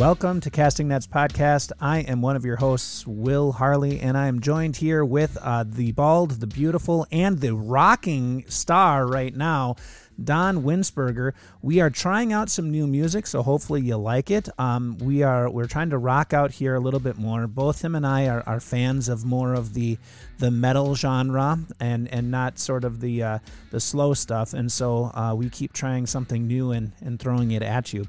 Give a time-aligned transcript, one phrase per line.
[0.00, 1.72] Welcome to Casting Nets Podcast.
[1.78, 5.62] I am one of your hosts, Will Harley, and I am joined here with uh,
[5.68, 9.76] the bald, the beautiful, and the rocking star right now,
[10.24, 11.32] Don Winsberger.
[11.60, 14.48] We are trying out some new music, so hopefully you like it.
[14.58, 17.46] Um, we are we're trying to rock out here a little bit more.
[17.46, 19.98] Both him and I are, are fans of more of the
[20.38, 23.38] the metal genre and and not sort of the uh,
[23.70, 24.54] the slow stuff.
[24.54, 28.08] And so uh, we keep trying something new and and throwing it at you.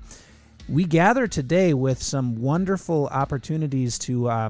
[0.69, 4.49] We gather today with some wonderful opportunities to uh,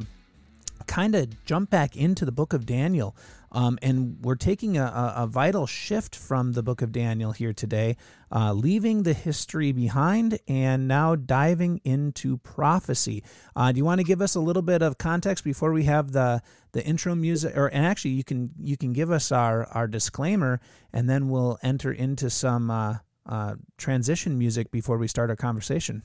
[0.88, 3.16] kind of jump back into the book of Daniel.
[3.54, 7.98] Um, and we're taking a, a, vital shift from the book of Daniel here today,
[8.32, 13.24] uh, leaving the history behind and now diving into prophecy.
[13.54, 16.14] Uh, do you want to give us a little bit of context before we have
[16.14, 17.58] the the intro music?
[17.58, 20.62] Or and actually, you can you can give us our our disclaimer,
[20.94, 22.96] and then we'll enter into some uh,
[23.28, 26.04] uh transition music before we start our conversation.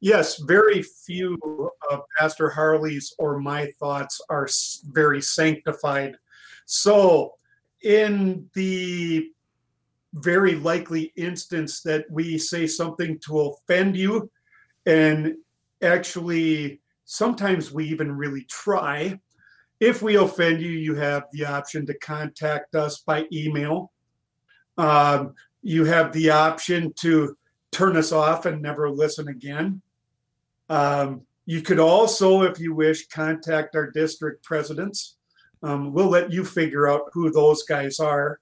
[0.00, 1.38] Yes, very few
[1.90, 4.48] of Pastor Harley's or my thoughts are
[4.92, 6.16] very sanctified
[6.64, 7.34] so,
[7.82, 9.30] in the
[10.14, 14.30] very likely instance that we say something to offend you,
[14.86, 15.34] and
[15.82, 19.18] actually, sometimes we even really try.
[19.80, 23.92] If we offend you, you have the option to contact us by email.
[24.78, 27.36] Um, you have the option to
[27.70, 29.80] turn us off and never listen again.
[30.68, 35.16] Um, you could also, if you wish, contact our district presidents
[35.62, 38.40] um, we'll let you figure out who those guys are.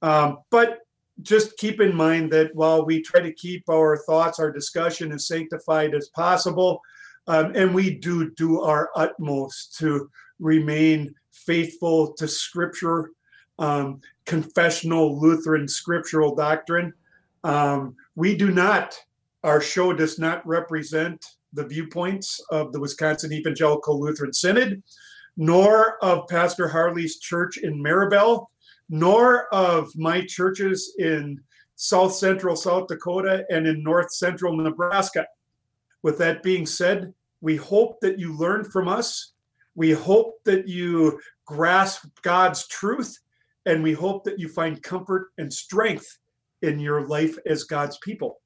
[0.00, 0.80] Um, but
[1.20, 5.28] just keep in mind that while we try to keep our thoughts, our discussion as
[5.28, 6.80] sanctified as possible,
[7.28, 10.10] um, and we do do our utmost to
[10.40, 13.10] remain faithful to Scripture,
[13.62, 16.92] um, confessional Lutheran scriptural doctrine.
[17.44, 18.98] Um, we do not,
[19.42, 21.24] our show does not represent
[21.54, 24.82] the viewpoints of the Wisconsin Evangelical Lutheran Synod
[25.36, 28.46] nor of Pastor Harley's church in Maribel,
[28.88, 31.40] nor of my churches in
[31.76, 35.26] South Central South Dakota and in North Central Nebraska.
[36.02, 39.32] With that being said, we hope that you learn from us.
[39.74, 43.18] We hope that you grasp God's truth,
[43.66, 46.18] and we hope that you find comfort and strength
[46.62, 48.41] in your life as God's people.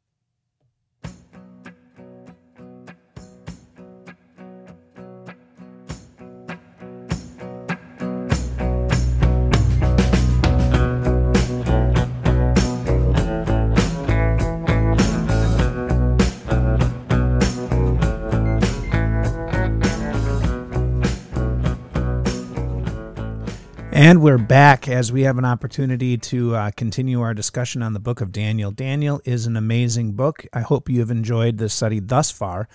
[24.06, 27.98] And we're back as we have an opportunity to uh, continue our discussion on the
[27.98, 28.70] book of Daniel.
[28.70, 30.46] Daniel is an amazing book.
[30.52, 32.68] I hope you have enjoyed this study thus far.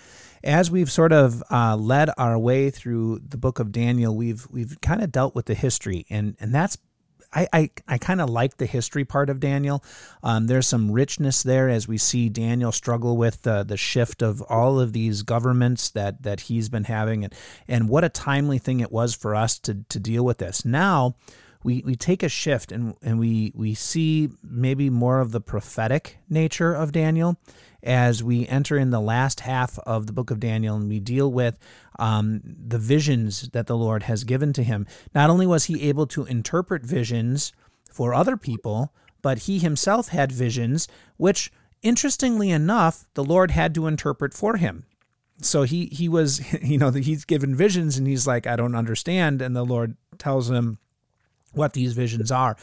[0.44, 4.76] As we've sort of uh, led our way through the book of Daniel, we've we've
[4.82, 6.78] kind of dealt with the history, and and that's
[7.34, 9.84] I, I, I kind of like the history part of Daniel.
[10.24, 14.42] Um, there's some richness there as we see Daniel struggle with the, the shift of
[14.44, 17.34] all of these governments that, that he's been having, and,
[17.68, 20.66] and what a timely thing it was for us to, to deal with this.
[20.66, 21.16] Now,
[21.64, 26.18] we, we take a shift and, and we, we see maybe more of the prophetic
[26.30, 27.38] nature of Daniel
[27.84, 31.32] as we enter in the last half of the book of Daniel and we deal
[31.32, 31.58] with
[32.00, 34.86] um, the visions that the Lord has given to him.
[35.14, 37.52] Not only was he able to interpret visions
[37.92, 40.88] for other people, but he himself had visions,
[41.18, 44.86] which, interestingly enough, the Lord had to interpret for him.
[45.42, 49.42] So he he was, you know, he's given visions and he's like, I don't understand,
[49.42, 50.78] and the Lord tells him
[51.54, 52.56] what these visions are.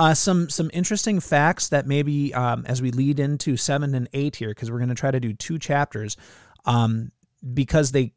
[0.00, 4.36] Uh, some some interesting facts that maybe um, as we lead into seven and eight
[4.36, 6.16] here, because we're going to try to do two chapters,
[6.64, 7.12] um,
[7.52, 8.14] because they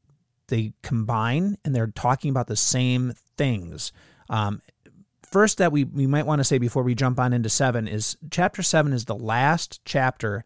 [0.48, 3.92] they combine and they're talking about the same things.
[4.30, 4.62] Um,
[5.24, 8.16] first, that we we might want to say before we jump on into seven is
[8.32, 10.46] chapter seven is the last chapter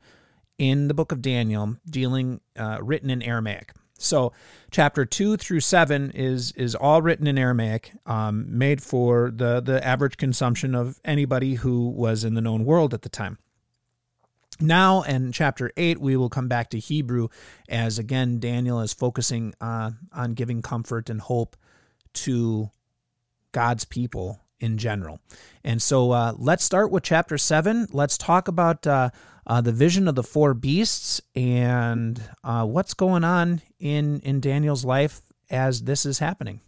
[0.57, 3.73] in the book of Daniel dealing uh, written in Aramaic.
[3.99, 4.31] So,
[4.71, 9.85] chapter two through seven is is all written in Aramaic, um, made for the the
[9.85, 13.37] average consumption of anybody who was in the known world at the time.
[14.59, 17.29] Now, in chapter eight, we will come back to Hebrew,
[17.69, 21.55] as again Daniel is focusing uh, on giving comfort and hope
[22.13, 22.69] to
[23.51, 25.19] God's people in general.
[25.63, 27.87] And so, uh, let's start with chapter seven.
[27.91, 28.85] Let's talk about.
[28.85, 29.09] Uh,
[29.49, 34.85] uh, the vision of the four beasts and uh, what's going on in in Daniel's
[34.85, 36.61] life as this is happening.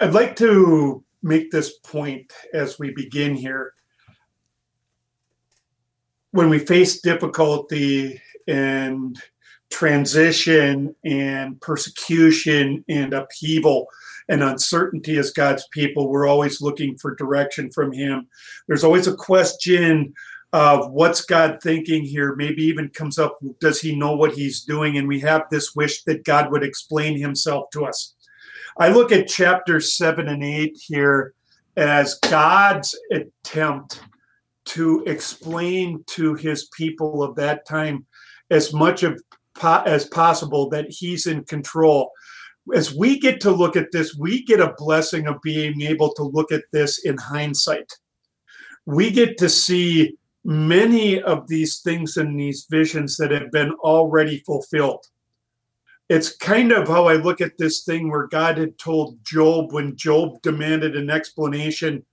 [0.00, 3.72] I'd like to make this point as we begin here.
[6.32, 9.20] When we face difficulty and
[9.70, 13.88] transition and persecution and upheaval
[14.28, 16.08] and uncertainty as God's people.
[16.08, 18.28] We're always looking for direction from Him.
[18.68, 20.14] There's always a question
[20.54, 22.36] of what's God thinking here.
[22.36, 24.96] Maybe even comes up, does He know what He's doing?
[24.96, 28.14] And we have this wish that God would explain Himself to us.
[28.78, 31.34] I look at chapter seven and eight here
[31.76, 34.00] as God's attempt
[34.66, 38.06] to explain to his people of that time
[38.50, 39.20] as much of
[39.62, 42.10] as possible that he's in control
[42.74, 46.24] as we get to look at this we get a blessing of being able to
[46.24, 47.88] look at this in hindsight
[48.84, 54.38] we get to see many of these things in these visions that have been already
[54.40, 55.06] fulfilled
[56.08, 59.96] it's kind of how I look at this thing where God had told Job when
[59.96, 62.04] Job demanded an explanation.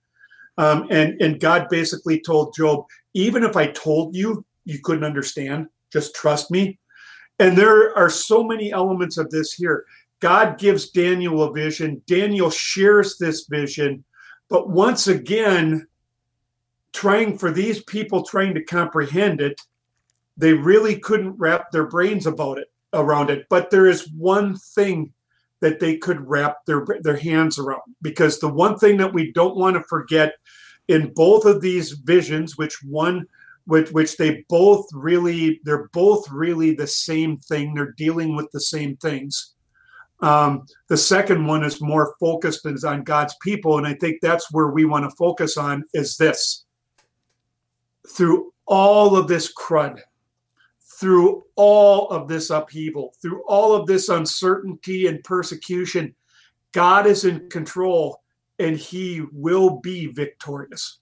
[0.56, 5.68] Um, and, and God basically told Job, even if I told you, you couldn't understand,
[5.92, 6.78] just trust me.
[7.38, 9.84] And there are so many elements of this here.
[10.20, 14.04] God gives Daniel a vision, Daniel shares this vision,
[14.48, 15.86] but once again,
[16.92, 19.60] trying for these people trying to comprehend it,
[20.36, 23.46] they really couldn't wrap their brains about it around it.
[23.48, 25.12] But there is one thing
[25.60, 29.56] that they could wrap their their hands around because the one thing that we don't
[29.56, 30.34] want to forget
[30.88, 33.26] in both of these visions, which one
[33.64, 37.74] which which they both really they're both really the same thing.
[37.74, 39.54] They're dealing with the same things.
[40.20, 44.68] Um, the second one is more focused on God's people, and I think that's where
[44.68, 46.64] we want to focus on is this.
[48.08, 50.00] Through all of this crud,
[50.98, 56.14] through all of this upheaval, through all of this uncertainty and persecution,
[56.72, 58.22] God is in control
[58.58, 60.98] and he will be victorious.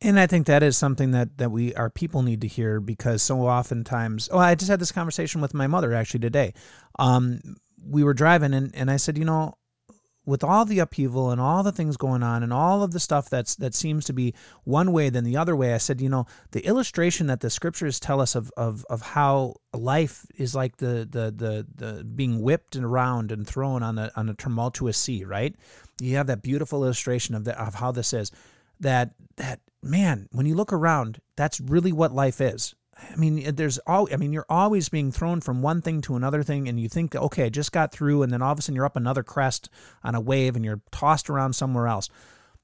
[0.00, 3.22] And I think that is something that that we our people need to hear because
[3.22, 6.54] so oftentimes oh I just had this conversation with my mother actually today.
[6.98, 7.40] Um,
[7.84, 9.54] we were driving and, and I said, you know,
[10.24, 13.28] with all the upheaval and all the things going on and all of the stuff
[13.28, 14.34] that's that seems to be
[14.64, 17.98] one way than the other way, I said, you know, the illustration that the scriptures
[17.98, 22.76] tell us of of, of how life is like the, the the the being whipped
[22.76, 25.54] around and thrown on a on a tumultuous sea, right?
[26.00, 28.30] You have that beautiful illustration of the, of how this is.
[28.80, 32.74] That that man, when you look around, that's really what life is.
[33.10, 34.08] I mean, there's all.
[34.12, 37.14] I mean, you're always being thrown from one thing to another thing, and you think,
[37.14, 39.68] okay, I just got through, and then all of a sudden you're up another crest
[40.02, 42.08] on a wave, and you're tossed around somewhere else.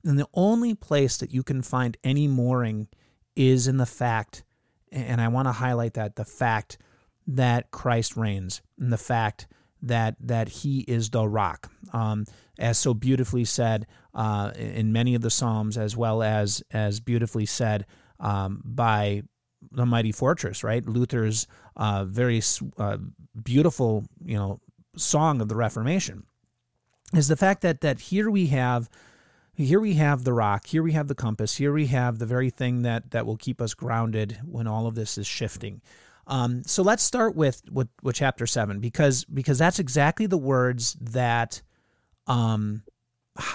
[0.05, 2.89] And the only place that you can find any mooring
[3.37, 4.45] is in the fact,
[4.93, 6.79] and I want to highlight that the fact
[7.27, 9.47] that Christ reigns, and the fact
[9.83, 12.25] that that He is the rock, um,
[12.59, 17.47] as so beautifully said uh, in many of the Psalms, as well as as beautifully
[17.47, 17.87] said
[18.21, 19.23] um, by
[19.73, 20.87] the mighty fortress, right?
[20.87, 21.47] Luther's
[21.77, 22.43] uh, very
[22.79, 22.99] uh,
[23.43, 24.61] beautiful, you know,
[24.97, 26.25] song of the Reformation
[27.15, 28.89] is the fact that that here we have
[29.55, 32.51] here we have the rock, here we have the compass, here we have the very
[32.51, 35.81] thing that that will keep us grounded when all of this is shifting.
[36.27, 40.95] Um, so let's start with, with with chapter seven because because that's exactly the words
[41.01, 41.63] that
[42.27, 42.83] um,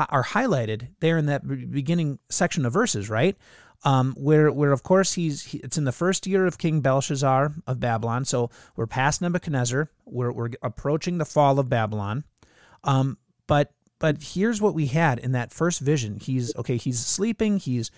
[0.10, 3.38] are highlighted there in that beginning section of verses, right?
[3.84, 7.54] Um, where where of course he's he, it's in the first year of King Belshazzar
[7.68, 8.26] of Babylon.
[8.26, 9.90] So we're past Nebuchadnezzar.
[10.06, 12.24] We're we're approaching the fall of Babylon.
[12.84, 16.20] Um, but but here's what we had in that first vision.
[16.20, 16.78] He's okay.
[16.78, 17.58] He's sleeping.
[17.58, 17.92] He's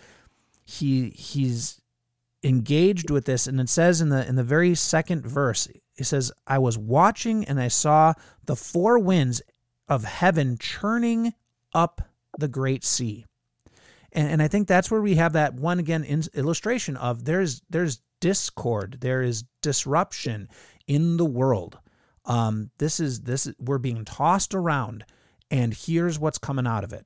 [0.66, 1.82] he he's
[2.44, 6.32] engaged with this, and it says in the in the very second verse, it says,
[6.48, 8.14] "I was watching and I saw
[8.46, 9.42] the four winds
[9.88, 11.34] of heaven churning
[11.74, 12.02] up
[12.38, 13.26] the great sea."
[14.16, 17.62] And, and I think that's where we have that one again in, illustration of there's
[17.70, 20.48] there's discord, there is disruption
[20.88, 21.78] in the world.
[22.24, 25.06] Um, this is this we're being tossed around,
[25.52, 27.06] and here's what's coming out of it.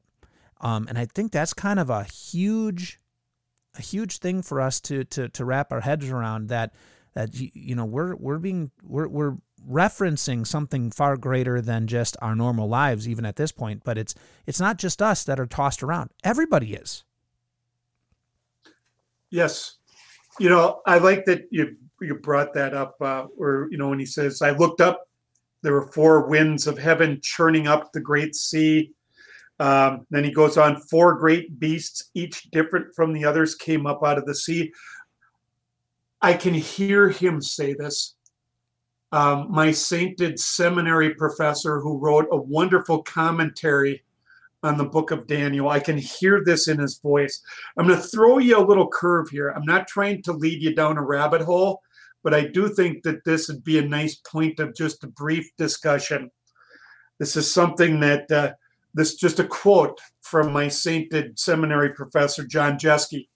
[0.62, 3.00] Um, and I think that's kind of a huge,
[3.78, 6.50] a huge thing for us to to to wrap our heads around.
[6.50, 6.74] That
[7.16, 9.38] that you know we're we're being we're we're
[9.68, 14.16] referencing something far greater than just our normal lives even at this point but it's
[14.46, 16.10] it's not just us that are tossed around.
[16.24, 17.04] Everybody is.
[19.30, 19.78] Yes.
[20.39, 24.00] You know i like that you you brought that up uh, where you know when
[24.00, 25.10] he says i looked up
[25.62, 28.94] there were four winds of heaven churning up the great sea.
[29.60, 34.01] Um, then he goes on four great beasts each different from the others came up
[34.04, 34.72] out of the sea.
[36.22, 38.16] I can hear him say this
[39.12, 44.04] um, my sainted seminary professor who wrote a wonderful commentary
[44.62, 45.70] on the book of Daniel.
[45.70, 47.42] I can hear this in his voice.
[47.78, 49.50] I'm going to throw you a little curve here.
[49.50, 51.82] I'm not trying to lead you down a rabbit hole,
[52.24, 55.50] but I do think that this would be a nice point of just a brief
[55.58, 56.30] discussion.
[57.20, 58.54] This is something that uh,
[58.94, 63.28] this just a quote from my sainted seminary professor John Jeske.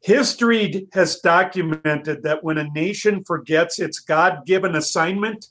[0.00, 5.48] History has documented that when a nation forgets its God given assignment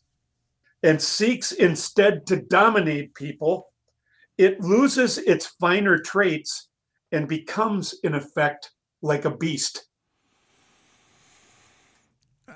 [0.84, 3.68] and seeks instead to dominate people,
[4.38, 6.70] it loses its finer traits
[7.12, 9.88] and becomes, in effect, like a beast.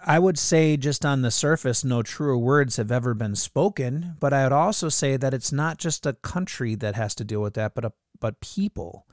[0.03, 4.15] I would say, just on the surface, no truer words have ever been spoken.
[4.19, 7.41] But I would also say that it's not just a country that has to deal
[7.41, 9.05] with that, but a, but people.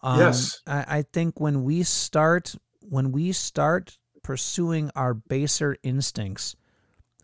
[0.00, 6.56] Um, yes, I, I think when we start when we start pursuing our baser instincts,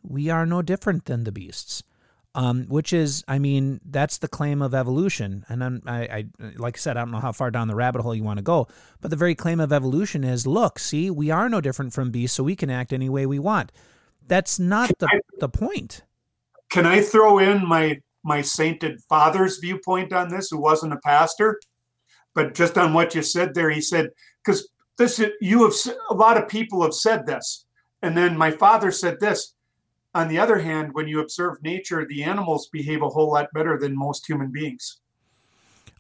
[0.03, 1.83] we are no different than the beasts.
[2.37, 5.45] Um, which is, I mean, that's the claim of evolution.
[5.49, 6.27] And I'm, I, I,
[6.57, 8.43] like I said, I don't know how far down the rabbit hole you want to
[8.43, 8.67] go,
[9.01, 12.37] but the very claim of evolution is, look, see, we are no different from beasts,
[12.37, 13.71] so we can act any way we want.
[14.27, 16.03] That's not the, I, the point.
[16.71, 21.61] Can I throw in my my sainted father's viewpoint on this, who wasn't a pastor?
[22.35, 24.11] But just on what you said there, he said,
[24.45, 25.75] because this you have
[26.11, 27.65] a lot of people have said this,
[28.03, 29.55] and then my father said this.
[30.15, 33.77] On the other hand, when you observe nature, the animals behave a whole lot better
[33.77, 34.99] than most human beings.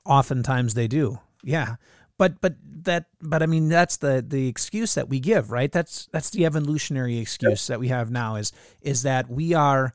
[0.05, 1.77] Oftentimes they do, yeah.
[2.17, 5.73] But but that but I mean that's the the excuse that we give, right?
[5.73, 9.95] That's that's the evolutionary excuse that we have now is is that we are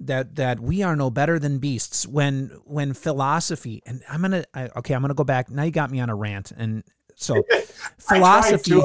[0.00, 4.68] that that we are no better than beasts when when philosophy and i'm gonna I,
[4.76, 5.50] okay i'm gonna go back.
[5.50, 6.84] Now you got me on a rant and
[7.20, 7.42] so
[7.98, 8.80] philosophy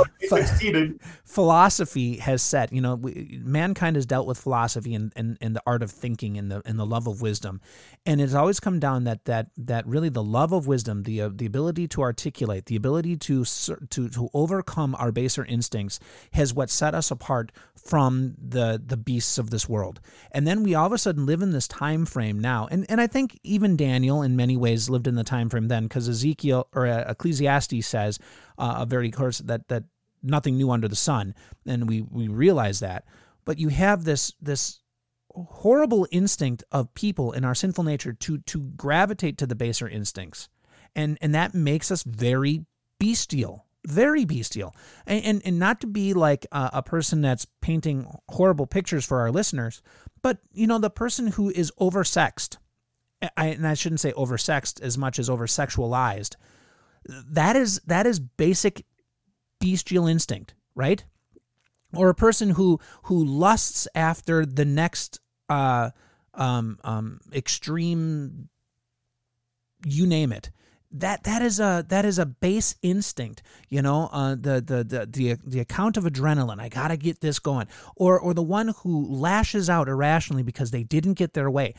[1.23, 5.61] philosophy has said you know we, mankind has dealt with philosophy and, and, and the
[5.65, 7.61] art of thinking and the and the love of wisdom.
[8.05, 11.29] And it's always come down that that that really the love of wisdom the uh,
[11.33, 15.99] the ability to articulate the ability to to to overcome our baser instincts
[16.33, 19.99] has what set us apart from the the beasts of this world.
[20.31, 22.67] And then we all of a sudden live in this time frame now.
[22.71, 25.83] And and I think even Daniel in many ways lived in the time frame then
[25.83, 28.19] because Ezekiel or uh, Ecclesiastes says
[28.57, 29.83] uh, a very course that that
[30.21, 33.05] nothing new under the sun, and we we realize that.
[33.45, 34.79] But you have this this
[35.31, 40.49] horrible instinct of people in our sinful nature to to gravitate to the baser instincts,
[40.95, 42.65] and and that makes us very
[42.99, 44.73] bestial very bestial.
[45.05, 49.19] And, and, and not to be like a, a, person that's painting horrible pictures for
[49.19, 49.81] our listeners
[50.23, 52.57] but you know the person who is oversexed
[53.37, 56.35] I, and i shouldn't say oversexed as much as oversexualized
[57.05, 58.85] that is that is basic
[59.59, 61.03] bestial instinct, right?
[61.95, 65.19] Or a person who who lusts after the next
[65.49, 65.91] uh,
[66.33, 68.49] um, um, extreme,
[69.85, 70.49] you name it.
[70.95, 74.09] That that is a that is a base instinct, you know.
[74.11, 76.59] Uh, the, the the the the account of adrenaline.
[76.59, 77.67] I gotta get this going.
[77.95, 81.73] Or or the one who lashes out irrationally because they didn't get their way.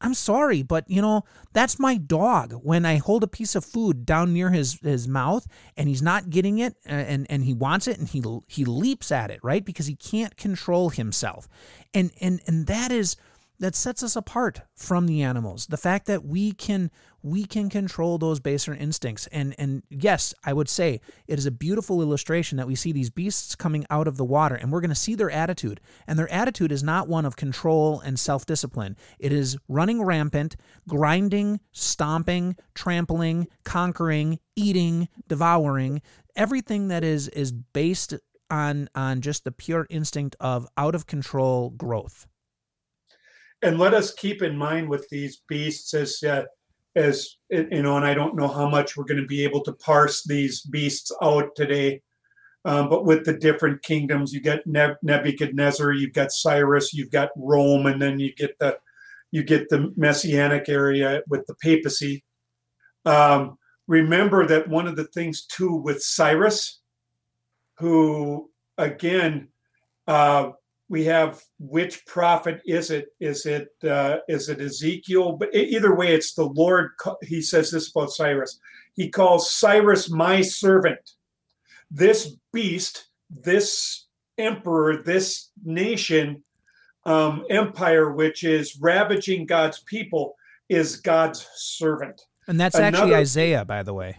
[0.00, 2.52] I'm sorry, but you know, that's my dog.
[2.62, 6.30] When I hold a piece of food down near his his mouth and he's not
[6.30, 9.64] getting it uh, and and he wants it and he he leaps at it, right?
[9.64, 11.48] Because he can't control himself.
[11.92, 13.16] And and and that is
[13.60, 15.66] that sets us apart from the animals.
[15.66, 19.26] The fact that we can we can control those baser instincts.
[19.28, 23.10] And and yes, I would say it is a beautiful illustration that we see these
[23.10, 25.80] beasts coming out of the water and we're going to see their attitude.
[26.06, 28.96] And their attitude is not one of control and self-discipline.
[29.18, 30.56] It is running rampant,
[30.88, 36.00] grinding, stomping, trampling, conquering, eating, devouring,
[36.36, 38.14] everything that is is based
[38.50, 42.26] on on just the pure instinct of out of control growth
[43.62, 46.44] and let us keep in mind with these beasts as uh,
[46.96, 49.72] as you know and i don't know how much we're going to be able to
[49.74, 52.00] parse these beasts out today
[52.64, 57.30] um, but with the different kingdoms you get Neb nebuchadnezzar you've got cyrus you've got
[57.36, 58.78] rome and then you get the
[59.30, 62.24] you get the messianic area with the papacy.
[63.04, 66.80] Um, remember that one of the things too with cyrus
[67.78, 69.48] who again
[70.06, 70.50] uh,
[70.88, 73.08] we have which prophet is it?
[73.20, 75.32] Is it uh, is it Ezekiel?
[75.32, 76.92] But either way, it's the Lord.
[77.22, 78.58] He says this about Cyrus.
[78.94, 81.12] He calls Cyrus my servant.
[81.90, 84.06] This beast, this
[84.38, 86.42] emperor, this nation,
[87.04, 90.36] um, empire, which is ravaging God's people,
[90.68, 92.22] is God's servant.
[92.46, 94.18] And that's another, actually Isaiah, by the way.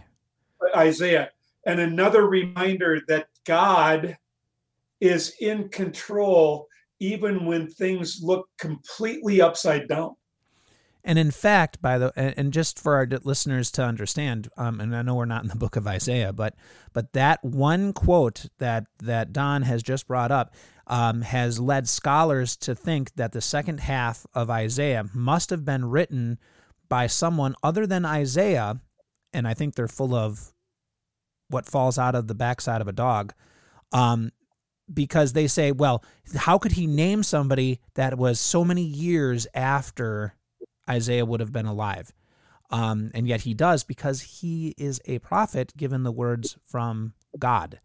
[0.76, 1.30] Isaiah.
[1.66, 4.16] And another reminder that God
[5.00, 6.66] is in control
[7.00, 10.14] even when things look completely upside down.
[11.02, 15.00] And in fact, by the and just for our listeners to understand, um, and I
[15.00, 16.54] know we're not in the book of Isaiah, but
[16.92, 20.54] but that one quote that that Don has just brought up
[20.86, 25.86] um, has led scholars to think that the second half of Isaiah must have been
[25.86, 26.38] written
[26.90, 28.80] by someone other than Isaiah,
[29.32, 30.52] and I think they're full of
[31.48, 33.32] what falls out of the backside of a dog.
[33.90, 34.32] Um,
[34.92, 36.04] because they say, well,
[36.36, 40.34] how could he name somebody that was so many years after
[40.88, 42.12] Isaiah would have been alive?
[42.70, 47.80] Um, and yet he does because he is a prophet given the words from God.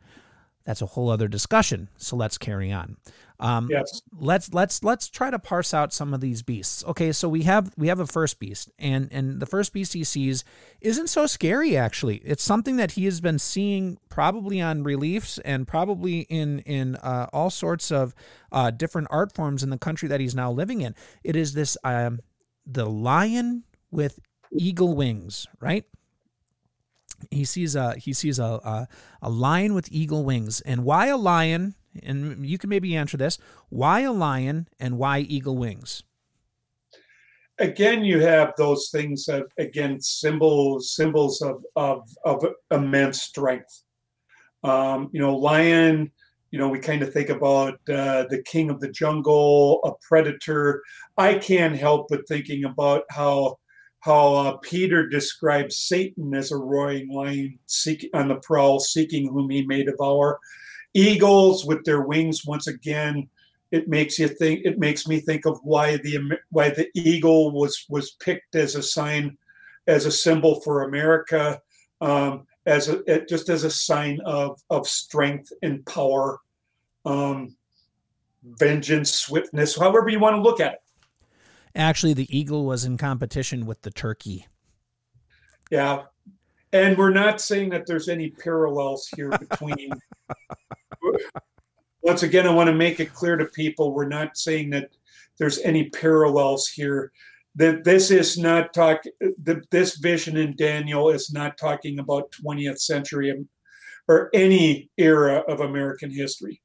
[0.65, 1.89] That's a whole other discussion.
[1.97, 2.97] So let's carry on.
[3.39, 4.01] Um, yes.
[4.17, 6.83] Let's let's let's try to parse out some of these beasts.
[6.85, 10.03] Okay, so we have we have a first beast, and and the first beast he
[10.03, 10.43] sees
[10.81, 11.75] isn't so scary.
[11.75, 16.95] Actually, it's something that he has been seeing probably on reliefs and probably in in
[16.97, 18.15] uh, all sorts of
[18.51, 20.95] uh, different art forms in the country that he's now living in.
[21.23, 22.19] It is this um,
[22.65, 24.19] the lion with
[24.51, 25.83] eagle wings, right?
[27.31, 28.87] He sees a he sees a, a
[29.21, 31.75] a lion with eagle wings, and why a lion?
[32.03, 33.37] and you can maybe answer this
[33.69, 36.03] why a lion and why eagle wings?
[37.59, 43.83] Again you have those things that again symbols symbols of of, of immense strength.
[44.63, 46.11] Um, you know lion
[46.51, 50.83] you know we kind of think about uh, the king of the jungle a predator.
[51.17, 53.57] I can't help but thinking about how
[54.05, 59.49] how uh, peter describes satan as a roaring lion seeking on the prowl seeking whom
[59.49, 60.39] he may devour.
[60.93, 63.27] Eagles with their wings once again
[63.71, 66.17] it makes you think it makes me think of why the
[66.49, 69.37] why the eagle was was picked as a sign
[69.87, 71.59] as a symbol for america
[72.01, 76.39] um, as a just as a sign of of strength and power
[77.05, 77.55] um,
[78.43, 80.79] vengeance swiftness however you want to look at it
[81.75, 84.47] actually the eagle was in competition with the turkey
[85.69, 86.03] yeah
[86.73, 89.91] and we're not saying that there's any parallels here between
[92.05, 94.89] once again, I want to make it clear to people we're not saying that
[95.39, 97.11] there's any parallels here.
[97.55, 99.01] That this is not talk.
[99.71, 103.33] This vision in Daniel is not talking about 20th century
[104.07, 106.61] or any era of American history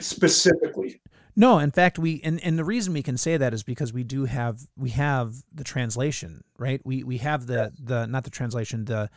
[0.00, 1.00] specifically.
[1.34, 4.04] No, in fact, we and, and the reason we can say that is because we
[4.04, 6.80] do have we have the translation, right?
[6.84, 7.72] We we have the yes.
[7.82, 9.08] the not the translation the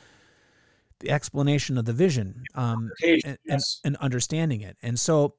[1.00, 3.82] the explanation of the vision um, and, yes.
[3.84, 4.78] and, and, understanding it.
[4.82, 5.36] And so,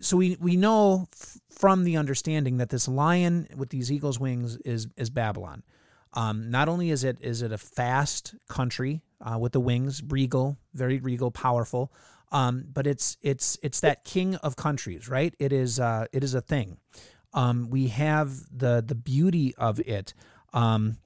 [0.00, 4.56] so we, we know f- from the understanding that this lion with these eagle's wings
[4.64, 5.62] is is Babylon.
[6.14, 10.56] Um, not only is it is it a fast country uh, with the wings, regal,
[10.74, 11.92] very regal, powerful,
[12.32, 15.34] um, but it's it's it's that king of countries, right?
[15.38, 16.78] It is uh, it is a thing.
[17.32, 20.14] Um, we have the the beauty of it.
[20.52, 20.98] Um,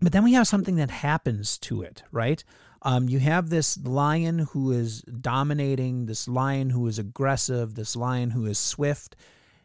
[0.00, 2.44] but then we have something that happens to it, right?
[2.82, 8.30] Um, you have this lion who is dominating, this lion who is aggressive, this lion
[8.30, 9.16] who is swift,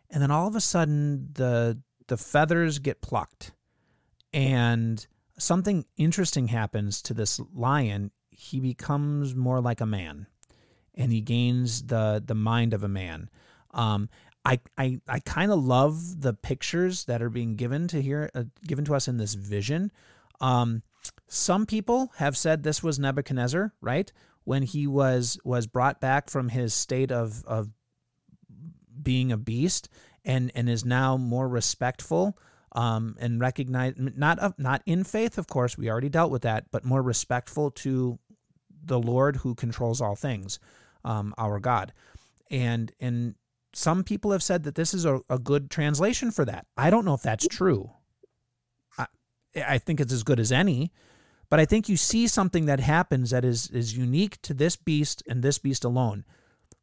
[0.09, 3.51] and then all of a sudden the the feathers get plucked,
[4.33, 5.05] and
[5.37, 8.11] something interesting happens to this lion.
[8.31, 10.25] He becomes more like a man,
[10.95, 13.29] and he gains the the mind of a man.
[13.71, 14.09] Um,
[14.45, 18.43] I I, I kind of love the pictures that are being given to here, uh,
[18.65, 19.91] given to us in this vision.
[20.41, 20.83] Um,
[21.27, 24.11] some people have said this was Nebuchadnezzar, right?
[24.43, 27.69] When he was was brought back from his state of of
[29.01, 29.89] being a beast
[30.25, 32.37] and and is now more respectful
[32.73, 36.65] um, and recognize not of, not in faith, of course, we already dealt with that,
[36.71, 38.19] but more respectful to
[38.85, 40.59] the Lord who controls all things,
[41.03, 41.93] um, our God,
[42.49, 43.35] and and
[43.73, 46.67] some people have said that this is a, a good translation for that.
[46.77, 47.91] I don't know if that's true.
[49.55, 50.91] I think it's as good as any.
[51.49, 55.21] But I think you see something that happens that is is unique to this beast
[55.27, 56.25] and this beast alone.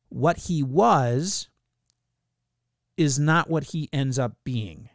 [0.09, 1.49] What he was
[2.97, 4.89] is not what he ends up being.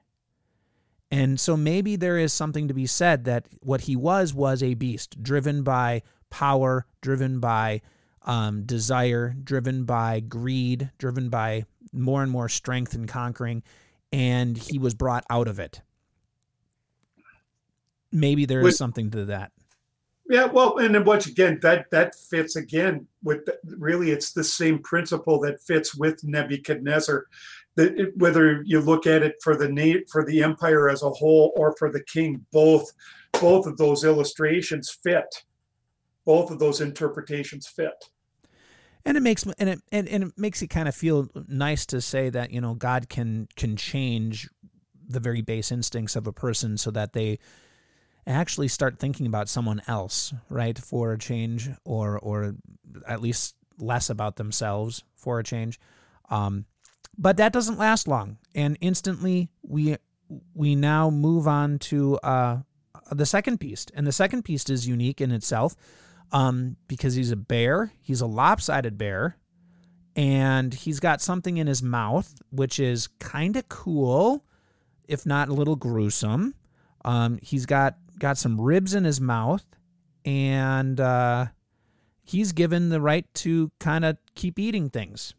[1.11, 4.75] And so maybe there is something to be said that what he was was a
[4.75, 7.81] beast, driven by power, driven by
[8.25, 13.63] um, desire, driven by greed, driven by more and more strength and conquering,
[14.11, 15.81] and he was brought out of it
[18.15, 19.51] maybe there is something to that.
[20.27, 24.43] Yeah, well, and then once again, that that fits again with the, really it's the
[24.43, 27.25] same principle that fits with Nebuchadnezzar.
[27.75, 31.53] That it, whether you look at it for the for the empire as a whole
[31.55, 32.91] or for the king, both
[33.33, 35.43] both of those illustrations fit.
[36.25, 38.09] Both of those interpretations fit
[39.05, 42.01] and it makes and it and, and it makes it kind of feel nice to
[42.01, 44.49] say that you know God can can change
[45.07, 47.37] the very base instincts of a person so that they
[48.27, 52.55] actually start thinking about someone else, right, for a change, or or
[53.07, 55.79] at least less about themselves for a change.
[56.29, 56.65] Um,
[57.17, 59.97] but that doesn't last long, and instantly we
[60.55, 62.57] we now move on to uh,
[63.11, 65.75] the second beast, and the second beast is unique in itself
[66.31, 67.91] um, because he's a bear.
[68.01, 69.37] He's a lopsided bear,
[70.15, 74.43] and he's got something in his mouth which is kind of cool,
[75.07, 76.55] if not a little gruesome.
[77.03, 79.65] Um, he's got got some ribs in his mouth,
[80.23, 81.47] and uh,
[82.23, 85.33] he's given the right to kind of keep eating things.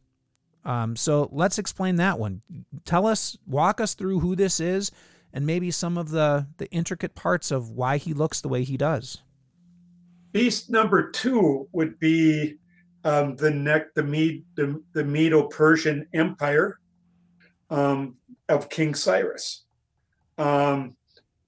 [0.65, 2.43] Um, so let's explain that one.
[2.85, 4.91] Tell us, walk us through who this is,
[5.33, 8.77] and maybe some of the the intricate parts of why he looks the way he
[8.77, 9.23] does.
[10.37, 12.57] Beast number two would be
[13.05, 16.79] um, the neck, the Mede, the, the Medo-Persian Empire
[17.71, 19.65] um, of King Cyrus.
[20.37, 20.95] Um,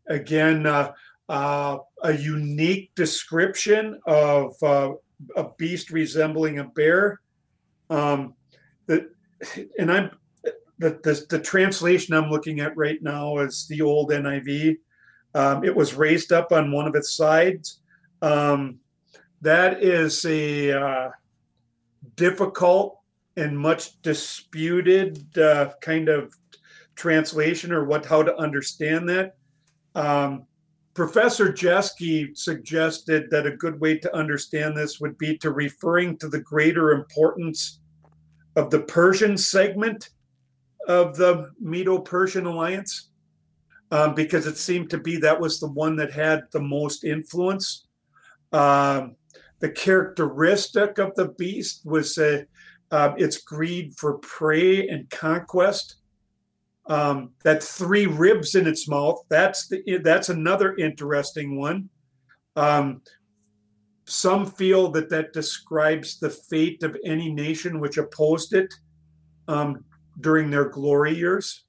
[0.09, 0.93] again, uh,
[1.29, 4.93] uh, a unique description of uh,
[5.37, 7.21] a beast resembling a bear.
[7.91, 8.33] Um,
[8.87, 9.11] the,
[9.79, 10.13] and I'm
[10.79, 14.79] the, the, the translation I'm looking at right now is the old NIV.
[15.35, 17.81] Um, it was raised up on one of its sides.
[18.23, 18.81] Um,
[19.41, 21.11] that is a uh,
[22.17, 22.99] difficult
[23.37, 26.35] and much disputed uh, kind of
[26.97, 29.37] translation or what how to understand that.
[29.95, 30.47] Um,
[30.95, 36.29] Professor Jeske suggested that a good way to understand this would be to referring to
[36.29, 37.81] the greater importance
[38.57, 40.11] of the Persian segment
[40.89, 43.11] of the Medo Persian alliance,
[43.93, 47.87] um, because it seemed to be that was the one that had the most influence.
[48.53, 49.17] Um,
[49.61, 52.43] the characteristic of the beast was uh,
[52.91, 55.97] uh, its greed for prey and conquest
[56.87, 59.23] um, that three ribs in its mouth.
[59.29, 61.91] That's the that's another interesting one.
[62.57, 63.03] Um,
[64.07, 68.73] some feel that that describes the fate of any nation which opposed it
[69.49, 69.85] um,
[70.21, 71.65] during their glory years.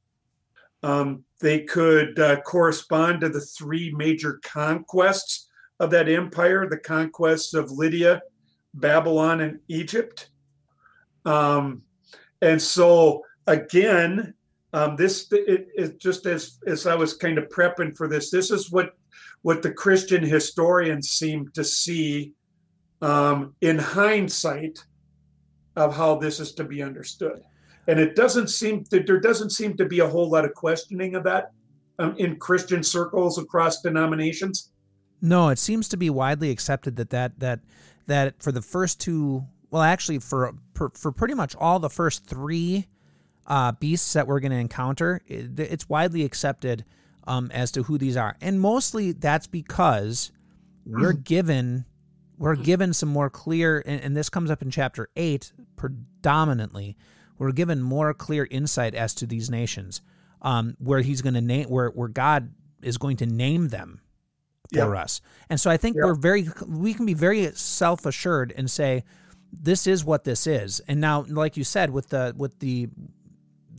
[0.83, 5.48] Um, they could uh, correspond to the three major conquests
[5.79, 8.21] of that empire the conquests of Lydia,
[8.73, 10.29] Babylon, and Egypt.
[11.25, 11.83] Um,
[12.41, 14.33] and so, again,
[14.73, 18.51] um, this it, it, just as as I was kind of prepping for this, this
[18.51, 18.93] is what
[19.41, 22.33] what the Christian historians seem to see
[23.01, 24.83] um, in hindsight
[25.75, 27.41] of how this is to be understood,
[27.87, 31.15] and it doesn't seem that there doesn't seem to be a whole lot of questioning
[31.15, 31.51] of that
[31.97, 34.71] um, in Christian circles across denominations.
[35.21, 37.59] No, it seems to be widely accepted that that that
[38.07, 42.25] that for the first two, well, actually for for, for pretty much all the first
[42.25, 42.87] three
[43.45, 46.85] uh, beasts that we're going to encounter, it, it's widely accepted
[47.27, 50.31] um, as to who these are, and mostly that's because
[50.85, 51.85] we're given
[52.37, 56.95] we're given some more clear, and, and this comes up in chapter eight predominantly.
[57.37, 60.01] We're given more clear insight as to these nations,
[60.41, 63.99] um, where he's going to name where where God is going to name them
[64.71, 65.03] for yep.
[65.03, 65.21] us.
[65.49, 66.05] And so I think yep.
[66.05, 69.03] we're very we can be very self assured and say
[69.51, 70.79] this is what this is.
[70.87, 72.87] And now, like you said, with the with the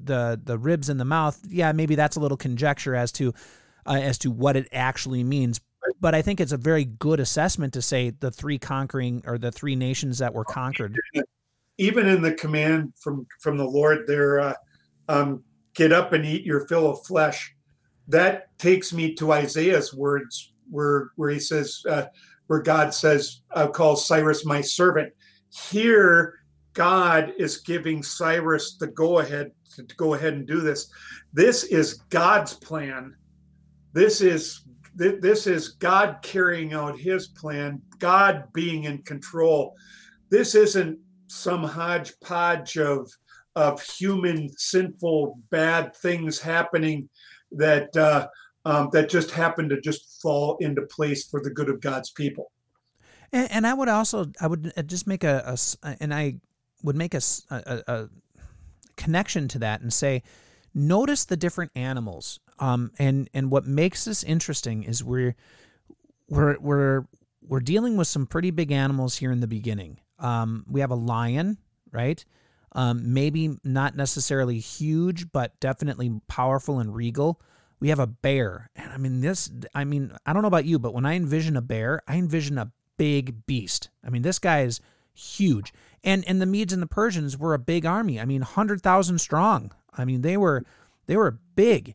[0.02, 3.32] the the ribs in the mouth, yeah, maybe that's a little conjecture as to
[3.86, 5.60] uh, as to what it actually means.
[6.00, 9.52] But I think it's a very good assessment to say the three conquering or the
[9.52, 10.98] three nations that were conquered.
[11.78, 14.54] Even in the command from from the Lord, there, uh,
[15.08, 17.54] um, get up and eat your fill of flesh.
[18.08, 22.06] That takes me to Isaiah's words, where where he says, uh,
[22.46, 25.12] where God says, "I'll call Cyrus my servant."
[25.70, 26.40] Here,
[26.72, 30.90] God is giving Cyrus the go ahead to, go ahead and do this.
[31.32, 33.16] This is God's plan.
[33.92, 39.76] This is this is God carrying out his plan, God being in control.
[40.30, 43.10] This isn't some hodgepodge of
[43.56, 47.08] of human sinful bad things happening
[47.52, 48.28] that uh,
[48.64, 52.50] um, that just happen to just fall into place for the good of God's people.
[53.32, 56.36] And, and I would also I would uh, just make a, a and I
[56.82, 57.20] would make a,
[57.50, 58.08] a, a
[58.96, 60.22] connection to that and say,
[60.74, 62.40] notice the different animals.
[62.58, 65.34] Um, and and what makes this interesting is we're
[66.28, 67.04] we're we're
[67.42, 70.00] we're dealing with some pretty big animals here in the beginning.
[70.18, 71.58] Um, we have a lion,
[71.90, 72.22] right?
[72.72, 77.40] Um, maybe not necessarily huge, but definitely powerful and regal.
[77.80, 79.50] We have a bear, and I mean this.
[79.74, 82.58] I mean, I don't know about you, but when I envision a bear, I envision
[82.58, 83.88] a big beast.
[84.04, 84.80] I mean, this guy is
[85.14, 85.72] huge.
[86.04, 88.20] And and the Medes and the Persians were a big army.
[88.20, 89.72] I mean, 100,000 strong.
[89.96, 90.64] I mean, they were
[91.06, 91.94] they were big.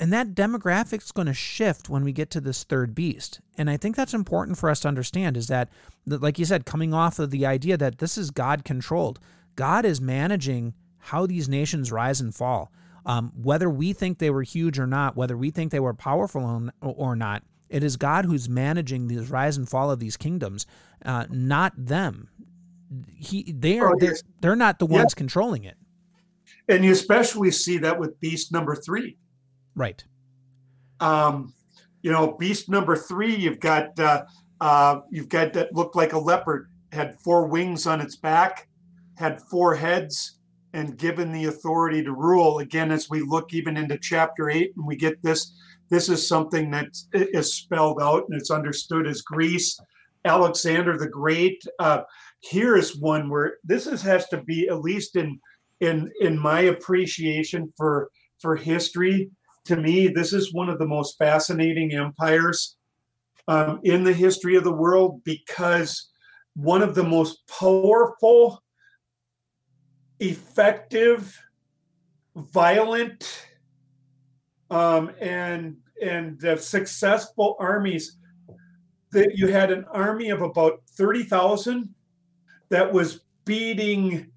[0.00, 3.40] and that demographic's going to shift when we get to this third beast.
[3.56, 5.68] And I think that's important for us to understand is that,
[6.06, 9.18] that like you said, coming off of the idea that this is God controlled,
[9.56, 12.70] God is managing how these nations rise and fall.
[13.08, 16.70] Um, whether we think they were huge or not, whether we think they were powerful
[16.82, 20.66] or not, it is God who's managing the rise and fall of these kingdoms,
[21.04, 22.28] uh, not them.
[23.16, 25.18] He, they are, oh, they're, they're not the ones yeah.
[25.18, 25.76] controlling it.
[26.68, 29.16] And you especially see that with beast number three.
[29.74, 30.04] Right.
[31.00, 31.54] Um,
[32.02, 34.24] you know, beast number three, you've got uh,
[34.60, 38.68] uh, you've got that looked like a leopard, had four wings on its back,
[39.16, 40.37] had four heads,
[40.72, 42.58] and given the authority to rule.
[42.58, 45.54] Again, as we look even into chapter eight, and we get this,
[45.90, 49.78] this is something that is spelled out and it's understood as Greece.
[50.24, 51.62] Alexander the Great.
[51.78, 52.02] Uh,
[52.40, 55.40] here is one where this is, has to be at least in
[55.80, 59.30] in in my appreciation for for history.
[59.66, 62.76] To me, this is one of the most fascinating empires
[63.48, 66.10] um, in the history of the world because
[66.54, 68.62] one of the most powerful
[70.20, 71.40] effective,
[72.36, 73.46] violent,
[74.70, 78.16] um, and and uh, successful armies.
[79.10, 81.94] That you had an army of about thirty thousand
[82.68, 84.30] that was beating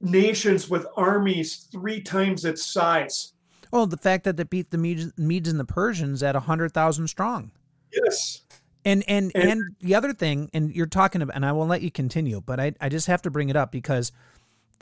[0.00, 3.34] nations with armies three times its size.
[3.70, 7.08] Well, the fact that they beat the Medes, Medes and the Persians at hundred thousand
[7.08, 7.50] strong.
[7.92, 8.42] Yes.
[8.84, 11.82] And, and and and the other thing, and you're talking about, and I will let
[11.82, 14.10] you continue, but I, I just have to bring it up because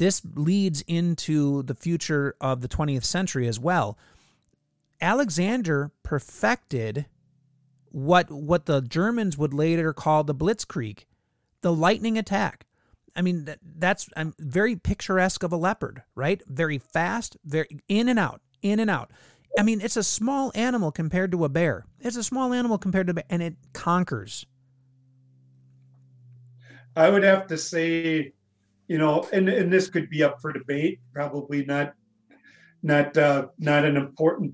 [0.01, 3.99] this leads into the future of the 20th century as well.
[4.99, 7.05] Alexander perfected
[7.91, 11.05] what what the Germans would later call the Blitzkrieg,
[11.61, 12.65] the lightning attack.
[13.15, 16.41] I mean, that, that's um, very picturesque of a leopard, right?
[16.47, 19.11] Very fast, very in and out, in and out.
[19.59, 21.85] I mean, it's a small animal compared to a bear.
[22.01, 24.47] It's a small animal compared to, and it conquers.
[26.97, 28.33] I would have to say
[28.91, 31.93] you know, and, and this could be up for debate, probably not
[32.83, 34.53] not uh, not an important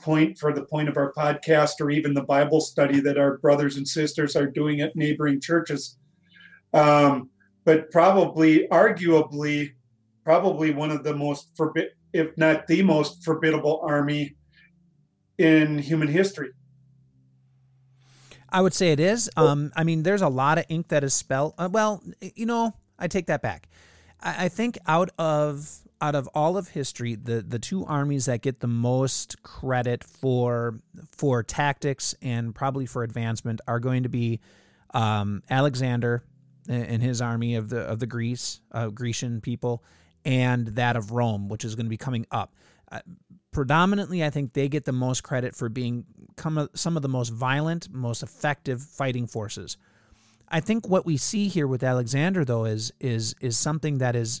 [0.00, 3.76] point for the point of our podcast or even the Bible study that our brothers
[3.76, 5.98] and sisters are doing at neighboring churches.
[6.72, 7.28] Um,
[7.66, 9.74] but probably, arguably,
[10.24, 14.34] probably one of the most forbid, if not the most formidable army
[15.36, 16.52] in human history.
[18.48, 19.28] I would say it is.
[19.36, 21.52] Um, I mean, there's a lot of ink that is spelled.
[21.58, 22.02] Uh, well,
[22.34, 23.68] you know, I take that back.
[24.20, 28.42] I, I think out of out of all of history, the the two armies that
[28.42, 30.78] get the most credit for
[31.10, 34.40] for tactics and probably for advancement are going to be
[34.92, 36.24] um, Alexander
[36.68, 39.82] and his army of the of the Greece uh, Grecian people,
[40.24, 42.54] and that of Rome, which is going to be coming up.
[42.90, 43.00] Uh,
[43.50, 46.04] predominantly, I think they get the most credit for being
[46.74, 49.76] some of the most violent, most effective fighting forces.
[50.54, 54.40] I think what we see here with Alexander though is is is something that is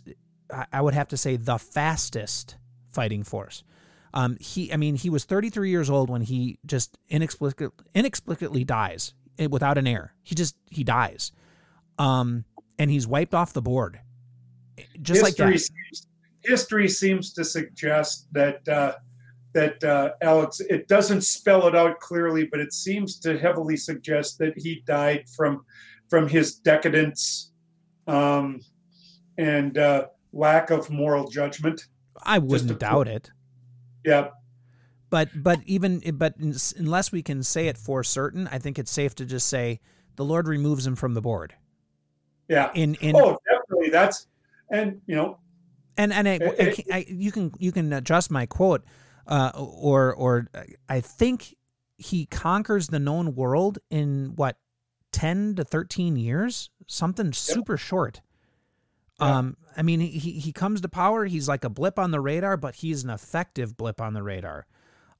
[0.72, 2.56] I would have to say the fastest
[2.92, 3.64] fighting force.
[4.12, 9.12] Um, he, I mean, he was 33 years old when he just inexplicably, inexplicably dies
[9.40, 10.14] eh, without an heir.
[10.22, 11.32] He just he dies,
[11.98, 12.44] um,
[12.78, 13.98] and he's wiped off the board,
[15.02, 15.58] just history like that.
[15.58, 16.06] Seems,
[16.44, 18.92] history seems to suggest that uh,
[19.52, 20.60] that uh, Alex.
[20.60, 25.24] It doesn't spell it out clearly, but it seems to heavily suggest that he died
[25.34, 25.64] from
[26.14, 27.50] from his decadence
[28.06, 28.60] um,
[29.36, 31.88] and uh, lack of moral judgment.
[32.22, 33.32] I wouldn't doubt it.
[34.04, 34.28] Yeah.
[35.10, 36.36] But but even but
[36.76, 39.80] unless we can say it for certain, I think it's safe to just say
[40.14, 41.56] the Lord removes him from the board.
[42.48, 42.70] Yeah.
[42.74, 44.28] In in oh definitely that's
[44.70, 45.38] and you know
[45.96, 48.84] and and I, it, I, I, you can you can adjust my quote
[49.26, 50.48] uh, or or
[50.88, 51.56] I think
[51.96, 54.58] he conquers the known world in what
[55.14, 58.20] 10 to 13 years, something super short.
[59.20, 59.38] Yeah.
[59.38, 61.24] Um, I mean, he, he comes to power.
[61.24, 64.66] He's like a blip on the radar, but he's an effective blip on the radar.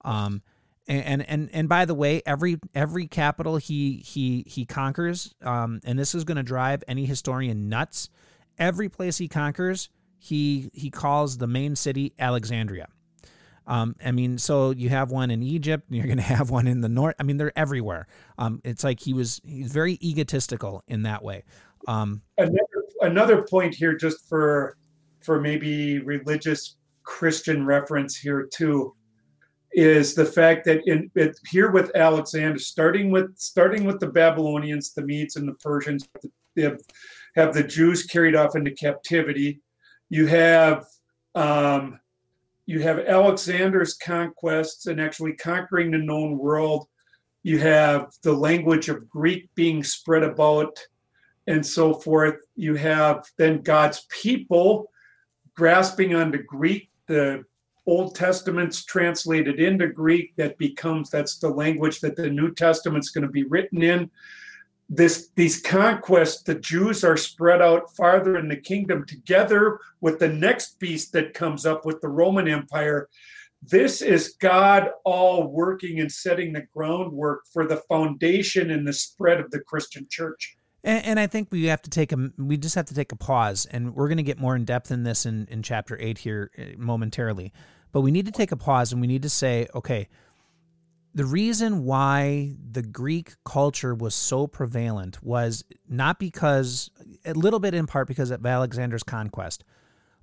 [0.05, 0.43] Um,
[0.89, 5.97] and, and, and by the way, every, every capital he, he, he conquers, um, and
[5.97, 8.11] this is going to drive any historian nuts.
[8.59, 12.89] Every place he conquers, he, he calls the main city Alexandria.
[13.67, 16.67] Um, I mean, so you have one in Egypt, and you're going to have one
[16.67, 17.15] in the north.
[17.19, 18.07] I mean, they're everywhere.
[18.39, 21.45] Um, it's like he was he's very egotistical in that way.
[21.87, 22.59] Um, another,
[23.03, 24.77] another point here, just for
[25.23, 28.95] for maybe religious Christian reference here too,
[29.73, 34.93] is the fact that in it, here with Alexander, starting with starting with the Babylonians,
[34.95, 36.09] the Medes, and the Persians,
[36.57, 36.81] have,
[37.37, 39.61] have the Jews carried off into captivity.
[40.09, 40.87] You have
[41.35, 41.99] um,
[42.67, 46.87] you have Alexander's conquests and actually conquering the known world.
[47.43, 50.79] You have the language of Greek being spread about
[51.47, 52.37] and so forth.
[52.57, 54.91] You have then God's people
[55.55, 57.45] grasping onto Greek, the
[57.87, 63.27] Old Testament's translated into Greek that becomes that's the language that the New Testament's going
[63.27, 64.11] to be written in.
[64.97, 70.29] This these conquests, the Jews are spread out farther in the kingdom together with the
[70.29, 73.09] next beast that comes up with the Roman Empire.
[73.63, 79.41] This is God all working and setting the groundwork for the foundation and the spread
[79.41, 80.57] of the Christian church.
[80.85, 83.17] And, and, I think we have to take a we just have to take a
[83.17, 86.19] pause, and we're going to get more in depth in this in in chapter eight
[86.19, 87.53] here eh, momentarily.
[87.91, 90.09] But we need to take a pause and we need to say, okay,
[91.15, 96.91] the reason why the Greek culture was so prevalent was not because
[97.25, 99.63] a little bit in part because of Alexander's conquest,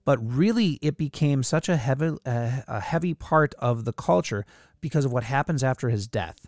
[0.04, 4.46] but really it became such a heavy a heavy part of the culture
[4.82, 6.48] because of what happens after his death.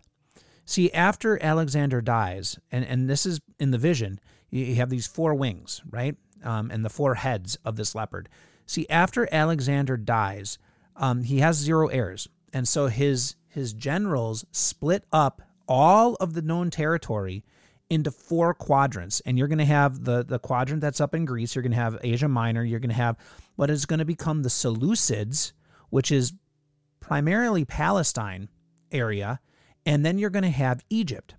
[0.66, 5.34] See, after Alexander dies, and, and this is in the vision, you have these four
[5.34, 6.16] wings, right?
[6.44, 8.28] Um, and the four heads of this leopard.
[8.66, 10.58] See, after Alexander dies,
[10.96, 16.42] um, he has zero heirs, and so his his generals split up all of the
[16.42, 17.44] known territory
[17.90, 19.20] into four quadrants.
[19.22, 21.56] And you're going to have the the quadrant that's up in Greece.
[21.56, 22.64] You're going to have Asia Minor.
[22.64, 23.18] You're going to have
[23.56, 25.52] what is going to become the Seleucids,
[25.90, 26.34] which is
[27.00, 28.50] primarily Palestine
[28.92, 29.40] area,
[29.86, 31.36] and then you're going to have Egypt.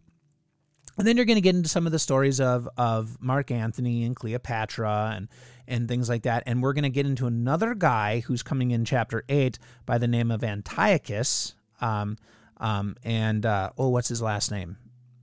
[0.96, 4.05] And then you're going to get into some of the stories of of Mark Antony
[4.05, 5.29] and Cleopatra and
[5.66, 6.42] and things like that.
[6.46, 10.09] And we're going to get into another guy who's coming in chapter eight by the
[10.09, 11.55] name of Antiochus.
[11.81, 12.16] Um,
[12.59, 14.77] um, and uh, oh, what's his last name?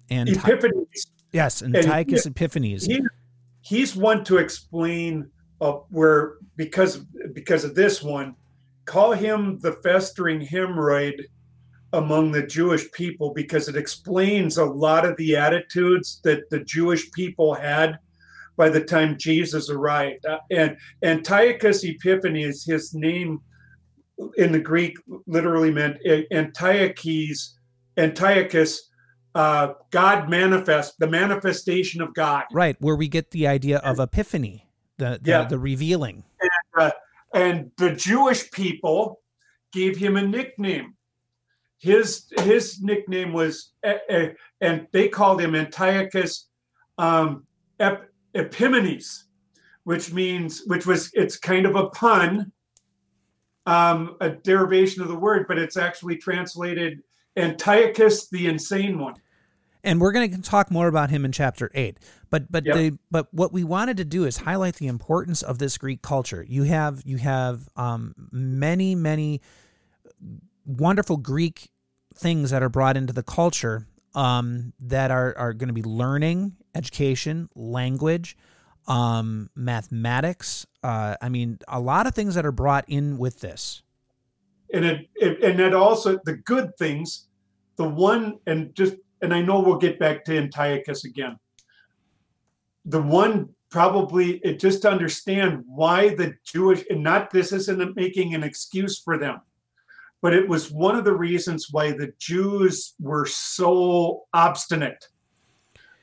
[0.10, 1.08] Epiphanes.
[1.32, 2.86] Yes, Antiochus and Epiphanes.
[2.86, 3.02] He,
[3.62, 5.30] he's one to explain
[5.62, 6.98] uh, where because
[7.34, 8.36] because of this one,
[8.86, 11.22] call him the festering hemorrhoid
[11.94, 17.12] among the Jewish people because it explains a lot of the attitudes that the Jewish
[17.12, 18.00] people had
[18.62, 20.24] by the time Jesus arrived.
[20.24, 23.40] Uh, and Antiochus Epiphanes, his name
[24.38, 24.96] in the Greek
[25.26, 25.98] literally meant
[26.32, 27.58] Antiochus,
[27.98, 28.88] Antiochus,
[29.34, 32.44] uh, God manifest, the manifestation of God.
[32.54, 34.68] Right, where we get the idea of epiphany,
[35.00, 35.46] the the, yeah.
[35.46, 36.24] the revealing.
[36.40, 36.92] And, uh,
[37.34, 39.22] and the Jewish people
[39.74, 40.94] gave him a nickname
[41.80, 43.74] his his nickname was
[44.62, 46.48] and they called him Antiochus
[47.00, 47.48] um,
[47.80, 49.24] Ep, Epimanes,
[49.84, 52.52] which means which was it's kind of a pun,
[53.66, 57.04] um, a derivation of the word, but it's actually translated
[57.38, 59.16] Antiochus the insane one.
[59.84, 61.98] And we're going to talk more about him in chapter eight.
[62.30, 62.76] But but yep.
[62.76, 66.46] the but what we wanted to do is highlight the importance of this Greek culture.
[66.48, 69.42] You have you have um, many many
[70.66, 71.70] wonderful Greek
[72.14, 76.56] things that are brought into the culture um, that are, are going to be learning,
[76.76, 78.38] education, language,
[78.88, 80.66] um, mathematics.
[80.84, 83.84] Uh, I mean, a lot of things that are brought in with this.
[84.74, 87.28] And it, it and it also the good things,
[87.76, 91.38] the one and just and I know we'll get back to Antiochus again.
[92.86, 98.34] The one probably it just to understand why the Jewish and not this isn't making
[98.34, 99.42] an excuse for them
[100.22, 105.08] but it was one of the reasons why the Jews were so obstinate.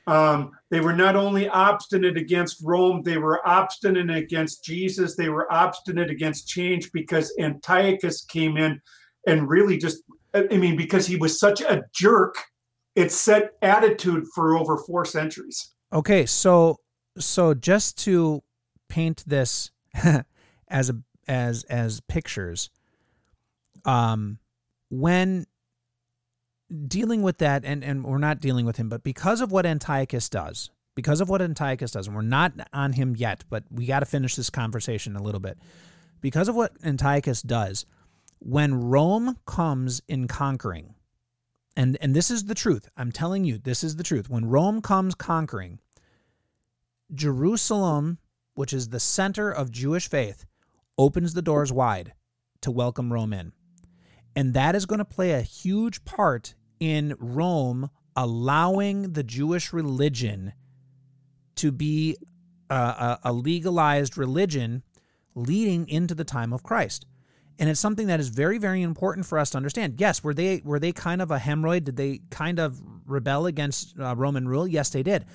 [0.07, 5.51] Um, they were not only obstinate against Rome, they were obstinate against Jesus, they were
[5.53, 8.81] obstinate against change because Antiochus came in
[9.27, 10.03] and really just,
[10.33, 12.35] I mean, because he was such a jerk,
[12.95, 15.73] it set attitude for over four centuries.
[15.93, 16.77] Okay, so
[17.17, 18.41] so just to
[18.87, 19.71] paint this
[20.67, 20.95] as a
[21.27, 22.69] as as pictures,
[23.89, 24.37] um,
[24.89, 25.47] when
[26.87, 30.29] dealing with that, and, and we're not dealing with him, but because of what Antiochus
[30.29, 34.01] does, because of what Antiochus does, and we're not on him yet, but we got
[34.01, 35.57] to finish this conversation a little bit.
[36.21, 37.87] Because of what Antiochus does,
[38.37, 40.93] when Rome comes in conquering,
[41.75, 44.29] and, and this is the truth, I'm telling you, this is the truth.
[44.29, 45.79] When Rome comes conquering,
[47.11, 48.19] Jerusalem,
[48.53, 50.45] which is the center of Jewish faith,
[50.95, 52.13] opens the doors wide
[52.61, 53.53] to welcome Rome in.
[54.35, 60.53] And that is going to play a huge part in Rome allowing the Jewish religion
[61.55, 62.17] to be
[62.69, 64.83] a, a, legalized religion
[65.35, 67.05] leading into the time of Christ.
[67.57, 69.99] And it's something that is very, very important for us to understand.
[69.99, 71.83] Yes, were they were they kind of a hemorrhoid?
[71.83, 74.65] Did they kind of rebel against uh, Roman rule?
[74.65, 75.25] Yes, they did.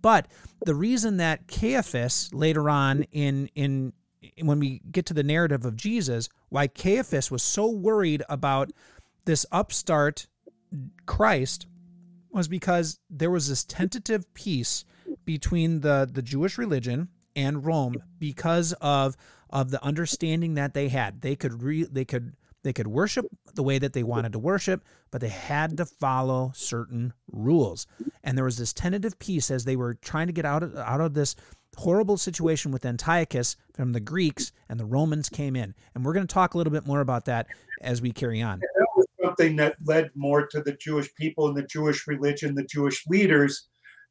[0.00, 0.26] But
[0.64, 3.92] the reason that Caiaphas later on in in
[4.40, 8.70] when we get to the narrative of Jesus, why Caiaphas was so worried about
[9.24, 10.26] this upstart
[11.06, 11.66] Christ
[12.30, 14.84] was because there was this tentative peace
[15.24, 19.16] between the, the Jewish religion and Rome because of
[19.50, 21.20] of the understanding that they had.
[21.20, 24.84] They could re, they could they could worship the way that they wanted to worship,
[25.10, 27.86] but they had to follow certain rules.
[28.22, 31.00] And there was this tentative peace as they were trying to get out of, out
[31.00, 31.34] of this
[31.76, 35.74] horrible situation with Antiochus from the Greeks and the Romans came in.
[35.94, 37.46] And we're going to talk a little bit more about that
[37.80, 38.60] as we carry on.
[38.60, 42.64] That was something that led more to the Jewish people and the Jewish religion, the
[42.64, 43.68] Jewish leaders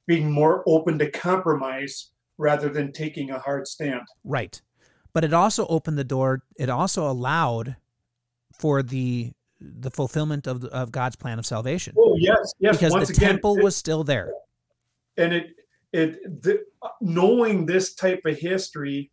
[0.07, 4.01] being more open to compromise rather than taking a hard stand.
[4.23, 4.59] Right.
[5.13, 7.75] But it also opened the door, it also allowed
[8.57, 9.31] for the
[9.63, 11.93] the fulfillment of, of God's plan of salvation.
[11.99, 12.75] Oh yes, yes.
[12.77, 14.31] Because Once the again, temple it- was still there.
[15.17, 15.51] and it
[15.93, 16.63] it the,
[17.01, 19.11] knowing this type of history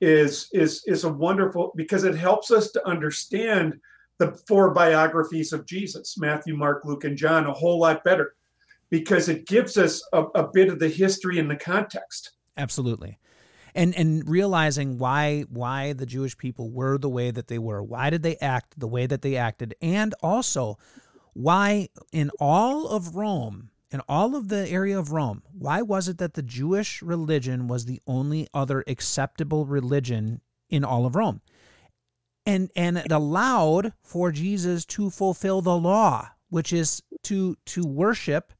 [0.00, 3.78] is is is a wonderful because it helps us to understand
[4.18, 8.34] the four biographies of Jesus Matthew Mark Luke and John a whole lot better
[8.88, 13.18] because it gives us a, a bit of the history and the context Absolutely.
[13.74, 17.82] And and realizing why why the Jewish people were the way that they were.
[17.82, 19.74] Why did they act the way that they acted?
[19.82, 20.78] And also
[21.34, 26.18] why in all of Rome, in all of the area of Rome, why was it
[26.18, 31.40] that the Jewish religion was the only other acceptable religion in all of Rome?
[32.44, 38.52] And and it allowed for Jesus to fulfill the law, which is to to worship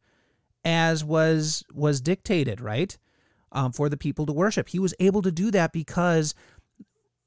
[0.65, 2.97] as was was dictated, right?
[3.57, 4.69] um, for the people to worship.
[4.69, 6.35] He was able to do that because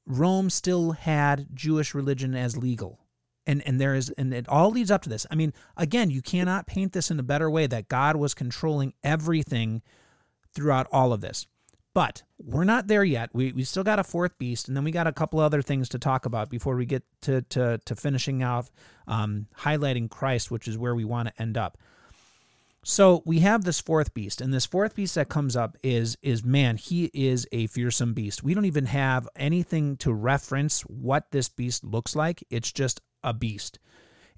[0.06, 3.00] Rome still had Jewish religion as legal.
[3.46, 5.26] And, and there is and it all leads up to this.
[5.30, 8.92] I mean, again, you cannot paint this in a better way that God was controlling
[9.02, 9.82] everything
[10.54, 11.46] throughout all of this.
[11.92, 13.30] But we're not there yet.
[13.32, 15.88] We, we still got a fourth beast, and then we got a couple other things
[15.88, 18.70] to talk about before we get to to, to finishing off
[19.08, 21.78] um, highlighting Christ, which is where we want to end up.
[22.82, 26.44] So we have this fourth beast, and this fourth beast that comes up is is
[26.44, 28.42] man, he is a fearsome beast.
[28.42, 32.42] We don't even have anything to reference what this beast looks like.
[32.48, 33.78] It's just a beast.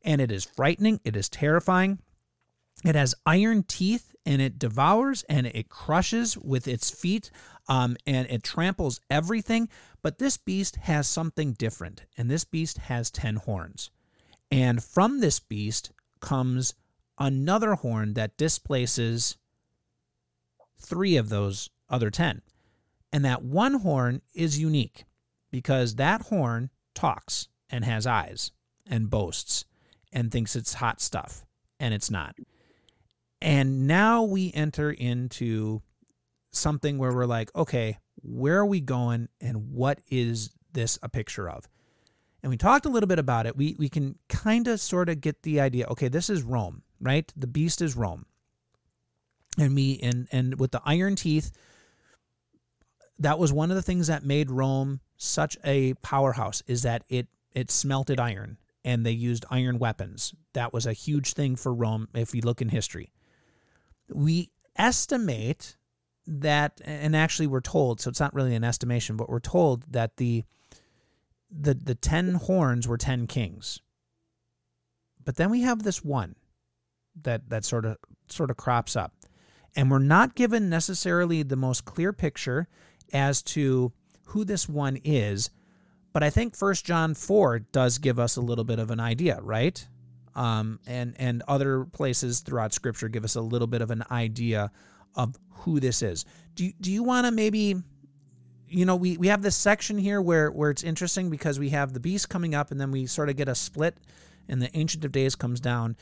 [0.05, 2.01] And it is frightening, it is terrifying.
[2.85, 7.31] It has iron teeth and it devours and it crushes with its feet
[7.69, 9.69] um, and it tramples everything.
[10.03, 13.91] But this beast has something different, and this beast has 10 horns.
[14.51, 16.75] And from this beast comes
[17.19, 19.37] another horn that displaces
[20.81, 22.43] three of those other 10.
[23.13, 25.05] And that one horn is unique
[25.51, 28.51] because that horn talks and has eyes
[28.87, 29.65] and boasts
[30.13, 31.45] and thinks it's hot stuff,
[31.81, 32.37] and it's not.
[33.41, 35.83] And now we enter into
[36.53, 41.49] something where we're like, okay, where are we going and what is this a picture
[41.49, 41.69] of?
[42.43, 43.57] And we talked a little bit about it.
[43.57, 45.87] We we can kind of sort of get the idea.
[45.89, 47.33] Okay, this is Rome, right?
[47.37, 48.27] The beast is Rome.
[49.59, 51.53] And we and and with the iron teeth,
[53.19, 57.29] that was one of the things that made Rome such a powerhouse is that it
[57.53, 60.35] it smelted iron and they used iron weapons.
[60.55, 63.13] That was a huge thing for Rome if you look in history.
[64.13, 65.77] We estimate
[66.27, 70.17] that and actually we're told, so it's not really an estimation, but we're told that
[70.17, 70.45] the
[71.53, 73.81] the the 10 horns were 10 kings.
[75.25, 76.35] But then we have this one
[77.23, 77.99] that that sort of
[78.29, 79.15] sort of crops up.
[79.75, 82.69] And we're not given necessarily the most clear picture
[83.13, 83.93] as to
[84.27, 85.51] who this one is,
[86.13, 89.41] but I think First John 4 does give us a little bit of an idea,
[89.43, 89.87] right?
[90.35, 94.71] Um, and and other places throughout Scripture give us a little bit of an idea
[95.15, 96.25] of who this is.
[96.55, 97.77] Do do you want to maybe,
[98.73, 101.93] you know, we we have this section here where where it's interesting because we have
[101.93, 103.99] the beast coming up, and then we sort of get a split,
[104.49, 105.97] and the Ancient of Days comes down.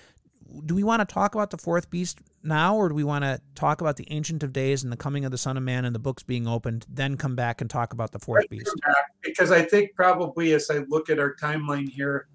[0.66, 3.40] Do we want to talk about the fourth beast now, or do we want to
[3.54, 5.94] talk about the Ancient of Days and the coming of the Son of Man and
[5.94, 8.74] the books being opened, then come back and talk about the fourth beast?
[9.22, 12.28] because I think probably as I look at our timeline here,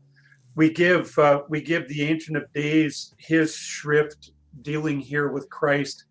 [0.56, 4.32] we give uh, we give the Ancient of Days his shrift
[4.62, 6.06] dealing here with Christ,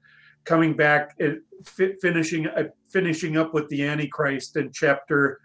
[0.45, 5.41] coming back and fi- finishing uh, finishing up with the Antichrist in chapter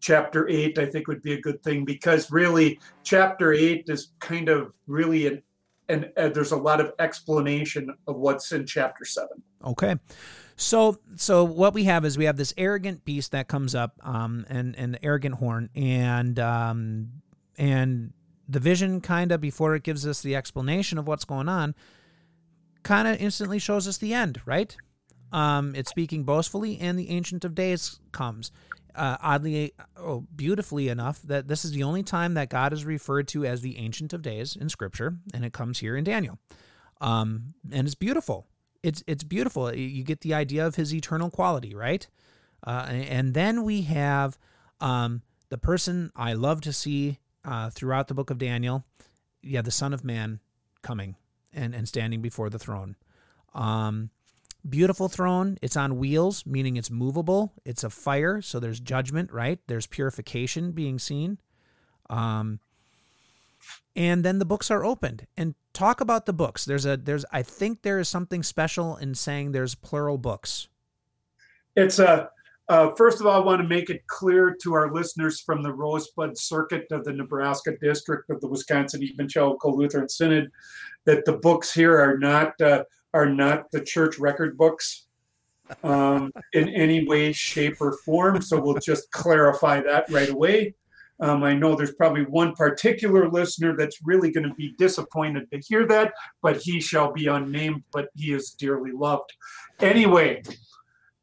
[0.00, 0.78] chapter eight.
[0.78, 5.26] I think would be a good thing because really chapter eight is kind of really
[5.26, 5.42] an
[5.88, 9.42] and uh, there's a lot of explanation of what's in chapter seven.
[9.64, 9.96] Okay.
[10.56, 14.46] So so what we have is we have this arrogant beast that comes up, um,
[14.48, 17.08] and and the arrogant horn, and um,
[17.58, 18.12] and
[18.48, 21.74] the vision kind of before it gives us the explanation of what's going on,
[22.84, 24.76] kind of instantly shows us the end, right?
[25.32, 28.52] Um, it's speaking boastfully, and the Ancient of Days comes.
[28.94, 33.28] uh, oddly, oh, beautifully enough, that this is the only time that God is referred
[33.28, 36.38] to as the Ancient of Days in Scripture, and it comes here in Daniel.
[37.00, 38.46] Um, and it's beautiful.
[38.82, 39.74] It's it's beautiful.
[39.74, 42.06] You get the idea of his eternal quality, right?
[42.66, 44.38] Uh, and then we have
[44.80, 48.84] um, the person I love to see uh, throughout the book of Daniel.
[49.42, 50.40] Yeah, the Son of Man
[50.82, 51.16] coming
[51.54, 52.96] and, and standing before the throne.
[53.54, 54.10] Um,
[54.68, 55.58] beautiful throne.
[55.62, 57.52] It's on wheels, meaning it's movable.
[57.64, 59.58] It's a fire, so there's judgment, right?
[59.66, 61.38] There's purification being seen.
[62.10, 62.60] Um,
[63.96, 65.26] and then the books are opened.
[65.36, 66.64] And talk about the books.
[66.64, 70.68] There's a there's I think there is something special in saying there's plural books.
[71.76, 72.30] It's a
[72.66, 75.72] uh, first of all, I want to make it clear to our listeners from the
[75.72, 80.50] Rosebud Circuit of the Nebraska District of the Wisconsin Evangelical Lutheran Synod
[81.06, 85.06] that the books here are not uh, are not the church record books
[85.82, 88.42] um, in any way, shape, or form.
[88.42, 90.74] So we'll just clarify that right away.
[91.20, 95.60] Um, I know there's probably one particular listener that's really going to be disappointed to
[95.60, 99.32] hear that, but he shall be unnamed, but he is dearly loved.
[99.80, 100.42] Anyway,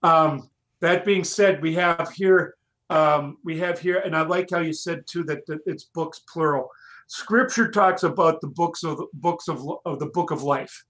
[0.01, 2.55] um, that being said, we have here,
[2.89, 6.19] um, we have here, and I like how you said too that, that it's books
[6.19, 6.69] plural.
[7.11, 10.85] Scripture talks about the books of the books of, of the book of life.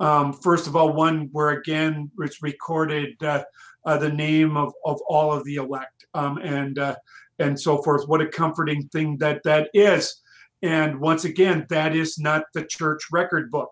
[0.00, 3.42] Um, first of all, one where again it's recorded uh,
[3.86, 6.94] uh, the name of, of all of the elect um, and uh,
[7.38, 8.06] and so forth.
[8.06, 10.20] What a comforting thing that that is.
[10.60, 13.70] And once again, that is not the church record book.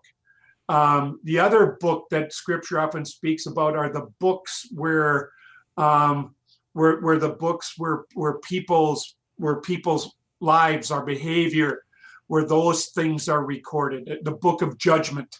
[0.69, 5.29] Um, the other book that Scripture often speaks about are the books where
[5.77, 6.33] um,
[6.73, 11.83] where where the books where where people's where people's lives, our behavior,
[12.31, 14.01] where those things are recorded.
[14.23, 15.31] The book of judgment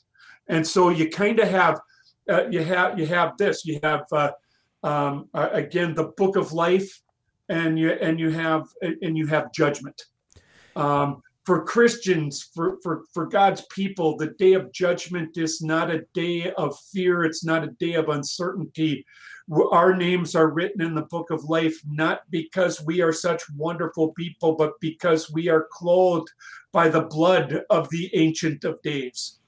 [0.52, 1.80] and so you kind of have
[2.30, 4.32] uh, you have you have this you have uh,
[4.84, 7.02] um, uh, again the book of life
[7.50, 8.64] and you and you have
[9.02, 10.00] and you have judgment
[10.76, 16.06] um, for christians for, for for god's people the day of judgment is not a
[16.14, 19.06] day of fear it's not a day of uncertainty
[19.72, 24.14] our names are written in the book of life not because we are such wonderful
[24.14, 26.30] people but because we are clothed
[26.72, 29.40] by the blood of the ancient of days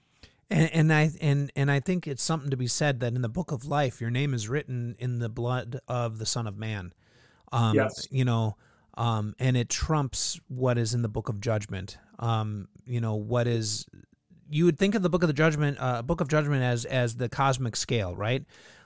[0.50, 3.30] and, and I and and I think it's something to be said that in the
[3.30, 6.94] book of life, your name is written in the blood of the Son of Man.
[7.52, 8.08] Um, yes.
[8.12, 8.58] You know,
[8.96, 11.98] um, and it trumps what is in the book of judgment.
[12.20, 13.86] Um, you know, what is
[14.50, 17.18] you would think of the book of the judgment, uh, book of judgment as as
[17.18, 18.46] the cosmic scale, right?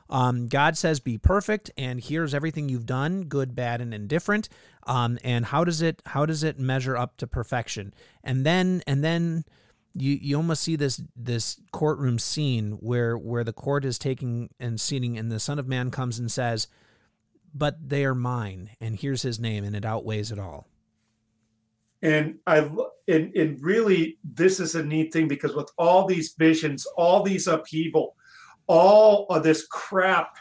[0.10, 4.48] Um, God says, "Be perfect," and here's everything you've done, good, bad, and indifferent.
[4.86, 7.94] Um, and how does it how does it measure up to perfection?
[8.24, 9.44] And then and then
[9.94, 14.80] you you almost see this this courtroom scene where where the court is taking and
[14.80, 16.68] seating and the son of man comes and says
[17.54, 20.68] but they are mine and here's his name and it outweighs it all
[22.02, 22.60] and i
[23.08, 27.48] and, and really this is a neat thing because with all these visions all these
[27.48, 28.16] upheaval
[28.68, 30.36] all of this crap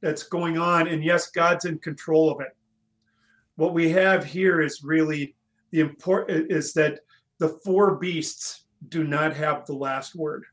[0.00, 2.56] that's going on and yes god's in control of it
[3.56, 5.34] what we have here is really
[5.70, 7.00] the important is that
[7.38, 10.44] the four beasts do not have the last word.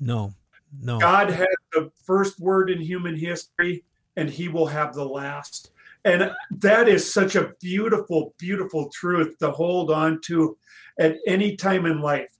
[0.00, 0.32] No,
[0.80, 0.98] no.
[0.98, 3.84] God had the first word in human history,
[4.18, 5.70] and he will have the last.
[6.04, 10.58] And that is such a beautiful, beautiful truth to hold on to
[10.98, 12.30] at any time in life.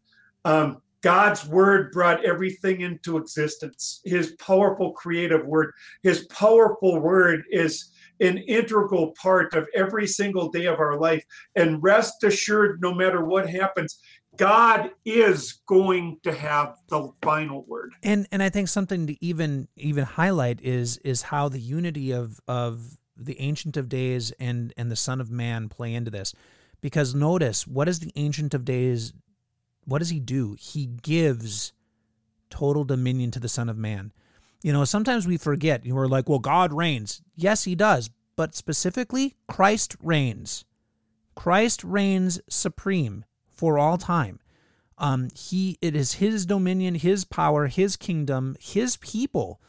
[0.45, 4.01] Um, God's word brought everything into existence.
[4.05, 5.73] His powerful creative word,
[6.03, 11.25] his powerful word is an integral part of every single day of our life.
[11.55, 14.01] And rest assured, no matter what happens,
[14.39, 17.93] God is going to have the final word.
[18.03, 22.41] And and I think something to even even highlight is is how the unity of
[22.49, 26.35] of the ancient of days and and the son of man play into this.
[26.81, 29.13] Because notice, what does the ancient of days
[29.85, 30.55] what does he do?
[30.59, 31.73] He gives
[32.51, 34.13] total dominion to the son of man.
[34.63, 35.87] You know, sometimes we forget.
[35.87, 37.23] You are like, well, God reigns.
[37.35, 38.11] Yes, he does.
[38.37, 40.67] But specifically, Christ reigns.
[41.35, 43.25] Christ reigns supreme
[43.59, 44.39] for all time.
[44.97, 49.61] Um, he it is his dominion, his power, his kingdom, his people,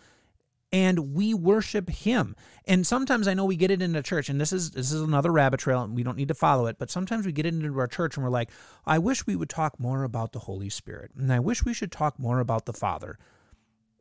[0.72, 2.36] and we worship him.
[2.66, 5.32] And sometimes I know we get it into church, and this is this is another
[5.32, 6.78] rabbit trail, and we don't need to follow it.
[6.80, 8.50] But sometimes we get it into our church, and we're like,
[8.86, 11.92] I wish we would talk more about the Holy Spirit, and I wish we should
[11.92, 13.18] talk more about the Father.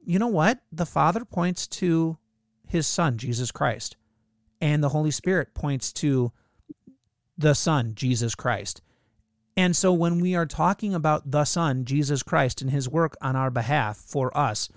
[0.04, 0.60] You know what?
[0.72, 2.16] The Father points to
[2.66, 3.96] his Son, Jesus Christ,
[4.60, 6.32] and the Holy Spirit points to
[7.36, 8.80] the Son, Jesus Christ.
[9.58, 13.34] And so when we are talking about the Son, Jesus Christ, and his work on
[13.34, 14.68] our behalf for us,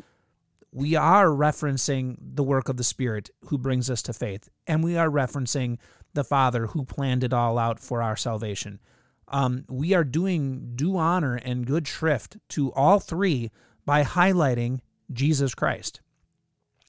[0.72, 4.98] we are referencing the work of the Spirit who brings us to faith, and we
[4.98, 5.78] are referencing
[6.16, 8.80] the Father who planned it all out for our salvation.
[9.28, 13.52] Um, we are doing due honor and good shrift to all three
[13.86, 14.80] by highlighting
[15.14, 16.02] Jesus Christ,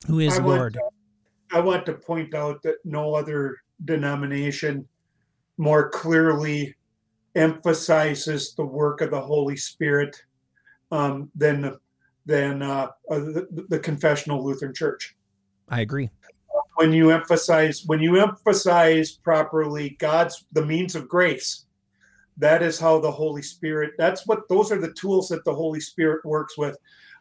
[0.07, 0.79] who is I Lord.
[0.81, 0.95] Want
[1.51, 4.89] to, I want to point out that no other denomination
[5.59, 6.75] more clearly
[7.35, 10.17] emphasizes the work of the Holy Spirit
[10.91, 11.77] um, than
[12.27, 15.17] than uh, uh, the, the confessional Lutheran Church.
[15.69, 16.11] I agree.
[16.77, 21.67] When you emphasize when you emphasize properly God's the means of grace,
[22.37, 23.93] that is how the Holy Spirit.
[23.99, 26.77] That's what those are the tools that the Holy Spirit works with.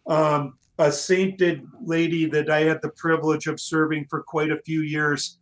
[0.07, 4.81] Um, a sainted lady that I had the privilege of serving for quite a few
[4.81, 5.37] years.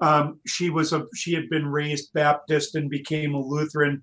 [0.00, 4.02] Um, she was a she had been raised Baptist and became a Lutheran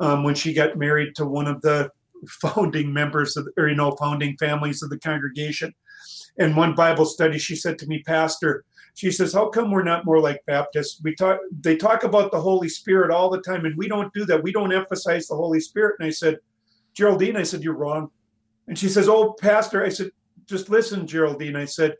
[0.00, 1.90] um, when she got married to one of the
[2.28, 5.74] founding members of, or you know, founding families of the congregation.
[6.36, 8.64] In one Bible study, she said to me, Pastor,
[8.94, 11.00] she says, "How come we're not more like Baptists?
[11.02, 14.24] We talk, they talk about the Holy Spirit all the time, and we don't do
[14.26, 14.42] that.
[14.42, 16.38] We don't emphasize the Holy Spirit." And I said,
[16.94, 18.10] Geraldine, I said, "You're wrong."
[18.66, 20.10] And she says, "Oh, Pastor," I said,
[20.46, 21.96] "Just listen, Geraldine." I said,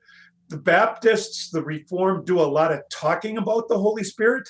[0.49, 4.49] "The Baptists, the Reformed, do a lot of talking about the Holy Spirit,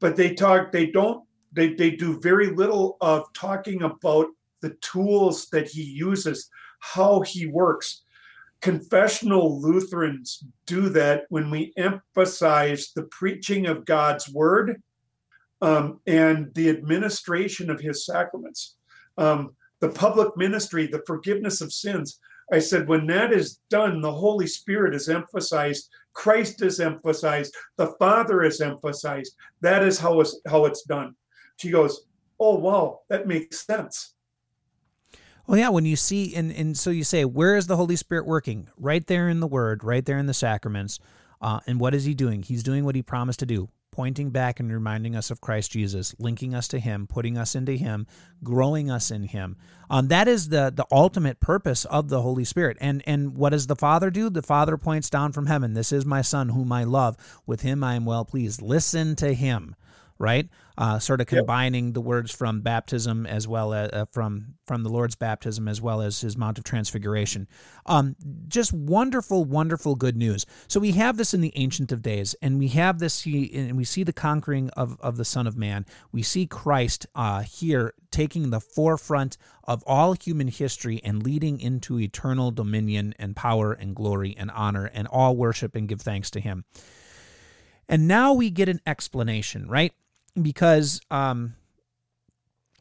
[0.00, 4.28] but they talk, they don't, they they do very little of talking about
[4.60, 6.50] the tools that he uses,
[6.80, 8.02] how he works.
[8.60, 14.82] Confessional Lutherans do that when we emphasize the preaching of God's word
[15.62, 18.76] um, and the administration of his sacraments,
[19.16, 22.18] um, the public ministry, the forgiveness of sins.
[22.52, 27.94] I said, when that is done, the Holy Spirit is emphasized, Christ is emphasized, the
[27.98, 29.34] Father is emphasized.
[29.60, 31.14] That is how it's, how it's done.
[31.56, 32.06] She goes,
[32.40, 34.14] Oh, wow, that makes sense.
[35.46, 38.26] Well, yeah, when you see, and, and so you say, where is the Holy Spirit
[38.26, 38.68] working?
[38.76, 41.00] Right there in the Word, right there in the sacraments.
[41.40, 42.42] Uh, and what is He doing?
[42.42, 46.14] He's doing what He promised to do, pointing back and reminding us of Christ Jesus,
[46.20, 48.06] linking us to Him, putting us into Him,
[48.44, 49.56] growing us in Him.
[49.90, 52.76] Um, that is the the ultimate purpose of the Holy Spirit.
[52.80, 54.30] And and what does the Father do?
[54.30, 55.74] The Father points down from heaven.
[55.74, 57.16] This is my Son, whom I love.
[57.44, 58.62] With Him I am well pleased.
[58.62, 59.74] Listen to Him
[60.18, 60.48] right?
[60.78, 61.94] Uh, sort of combining yep.
[61.94, 66.00] the words from baptism as well as uh, from from the Lord's baptism as well
[66.00, 67.48] as his Mount of Transfiguration.
[67.84, 68.14] Um,
[68.46, 70.46] just wonderful, wonderful good news.
[70.68, 73.82] So we have this in the Ancient of Days, and we have this, and we
[73.82, 75.84] see the conquering of of the Son of Man.
[76.12, 81.98] We see Christ uh, here taking the forefront of all human history and leading into
[81.98, 86.40] eternal dominion and power and glory and honor and all worship and give thanks to
[86.40, 86.66] Him.
[87.88, 89.92] And now we get an explanation, right?
[90.40, 91.54] Because um,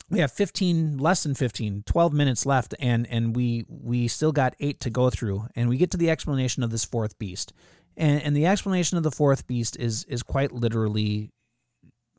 [0.09, 4.55] we have 15 less than 15 12 minutes left and and we we still got
[4.59, 7.53] eight to go through and we get to the explanation of this fourth beast.
[7.95, 11.31] And and the explanation of the fourth beast is is quite literally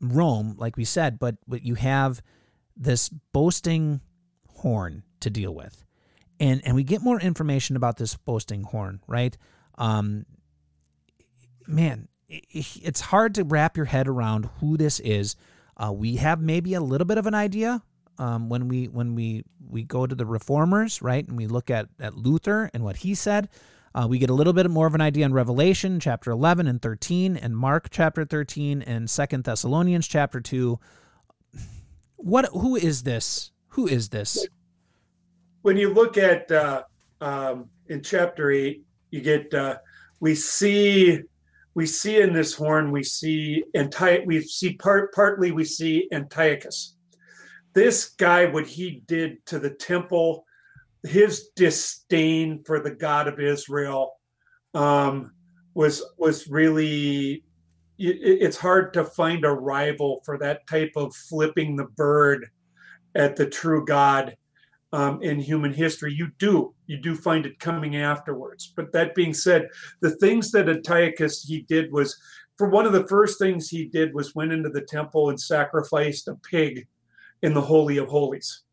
[0.01, 2.21] rome like we said but but you have
[2.77, 4.01] this boasting
[4.47, 5.83] horn to deal with.
[6.39, 9.35] And and we get more information about this boasting horn right?
[9.77, 10.25] Um
[11.67, 15.35] man it's hard to wrap your head around who this is.
[15.75, 17.81] Uh, we have maybe a little bit of an idea
[18.17, 21.87] um, when we when we we go to the reformers, right, and we look at
[21.99, 23.49] at Luther and what he said.
[23.95, 26.79] Uh, we get a little bit more of an idea in Revelation chapter 11 and
[26.79, 30.79] 13, and Mark chapter 13, and Second Thessalonians chapter 2.
[32.17, 32.45] What?
[32.51, 33.51] Who is this?
[33.69, 34.47] Who is this?
[35.63, 36.83] When you look at uh,
[37.19, 39.77] um, in chapter 8, you get uh,
[40.19, 41.23] we see
[41.79, 46.97] we see in this horn, we see Anti- we see part partly we see Antiochus.
[47.73, 50.43] This guy, what he did to the temple,
[51.03, 54.11] his disdain for the God of Israel,
[54.73, 55.31] um,
[55.73, 57.45] was was really.
[57.97, 62.49] It, it's hard to find a rival for that type of flipping the bird
[63.15, 64.35] at the true God
[64.91, 66.13] um, in human history.
[66.13, 68.71] You do, you do find it coming afterwards.
[68.75, 69.67] But that being said,
[70.01, 72.17] the things that Antiochus he did was,
[72.57, 76.27] for one of the first things he did was went into the temple and sacrificed
[76.27, 76.87] a pig
[77.41, 78.63] in the holy of holies.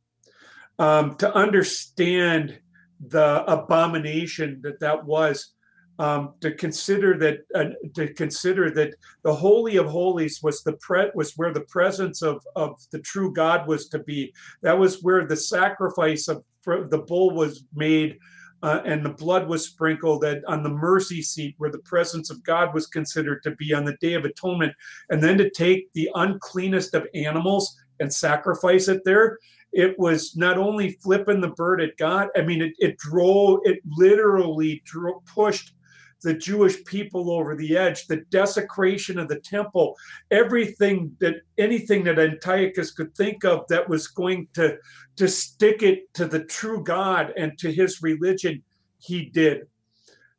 [0.79, 2.59] Um, to understand
[3.01, 5.55] the abomination that that was,
[5.99, 11.11] um, to consider that uh, to consider that the holy of holies was the pre-
[11.15, 14.33] was where the presence of of the true God was to be.
[14.63, 18.19] That was where the sacrifice of the bull was made.
[18.63, 22.43] Uh, and the blood was sprinkled at, on the mercy seat where the presence of
[22.43, 24.73] God was considered to be on the Day of Atonement.
[25.11, 29.39] And then to take the uncleanest of animals and sacrifice it there,
[29.73, 33.81] it was not only flipping the bird at God, I mean, it, it drove, it
[33.85, 35.75] literally drove, pushed
[36.23, 39.97] the Jewish people over the edge, the desecration of the temple,
[40.31, 44.79] everything that anything that Antiochus could think of that was going to,
[45.17, 48.63] to stick it to the true God and to his religion,
[48.99, 49.67] he did.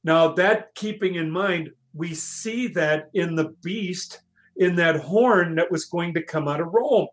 [0.03, 4.21] Now, that keeping in mind, we see that in the beast,
[4.55, 7.07] in that horn that was going to come out of Rome.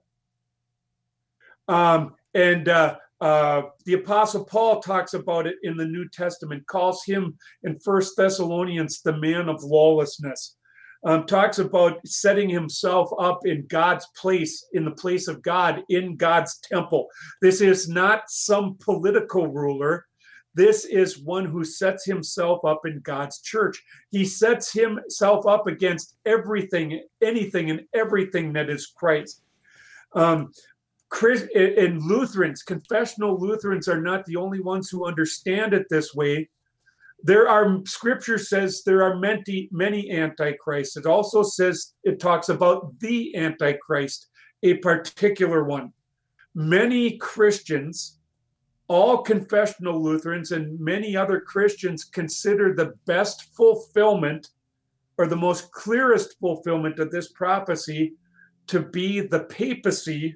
[1.69, 7.05] Um, and uh, uh, the Apostle Paul talks about it in the New Testament, calls
[7.07, 10.57] him in First Thessalonians the man of lawlessness.
[11.07, 16.17] Um, talks about setting himself up in God's place, in the place of God, in
[16.17, 17.09] God's temple.
[17.41, 20.05] This is not some political ruler.
[20.55, 23.83] This is one who sets himself up in God's church.
[24.11, 29.41] He sets himself up against everything, anything, and everything that is Christ.
[30.15, 30.53] Um,
[31.15, 36.49] Chris, and Lutherans, confessional Lutherans, are not the only ones who understand it this way.
[37.23, 40.97] There are scripture says there are many many antichrists.
[40.97, 44.27] It also says it talks about the antichrist,
[44.65, 45.93] a particular one.
[46.53, 48.19] Many Christians
[48.89, 54.49] all confessional Lutherans and many other Christians consider the best fulfillment
[55.17, 58.15] or the most clearest fulfillment of this prophecy
[58.67, 60.35] to be the papacy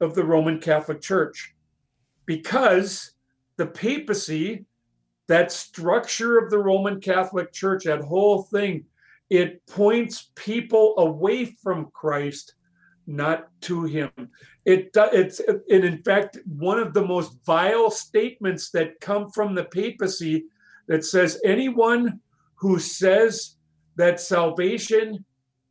[0.00, 1.54] of the Roman Catholic Church.
[2.24, 3.12] Because
[3.56, 4.66] the papacy,
[5.28, 8.84] that structure of the Roman Catholic Church, that whole thing,
[9.30, 12.54] it points people away from Christ
[13.06, 14.10] not to him.
[14.64, 19.64] It it's and in fact one of the most vile statements that come from the
[19.64, 20.46] papacy
[20.88, 22.20] that says anyone
[22.56, 23.56] who says
[23.96, 25.24] that salvation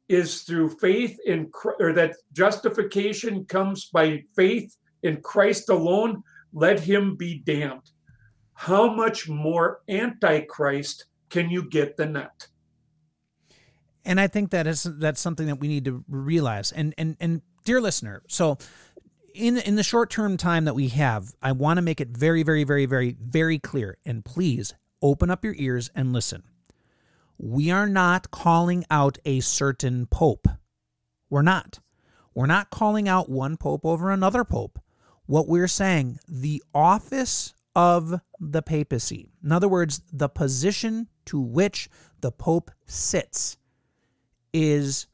[0.07, 7.15] is through faith in or that justification comes by faith in Christ alone, let him
[7.15, 7.89] be damned.
[8.53, 12.47] How much more antichrist can you get than that?
[14.05, 16.71] and I think that is that's something that we need to realize.
[16.71, 18.57] And and and dear listener, so
[19.33, 22.43] in in the short term time that we have, I want to make it very
[22.43, 23.97] very very very very clear.
[24.05, 26.43] And please open up your ears and listen.
[27.37, 30.47] We are not calling out a certain pope.
[31.29, 31.79] We're not.
[32.33, 34.79] We're not calling out one pope over another pope.
[35.25, 41.89] What we're saying, the office of the papacy, in other words, the position to which
[42.21, 43.57] the pope sits
[44.53, 45.07] is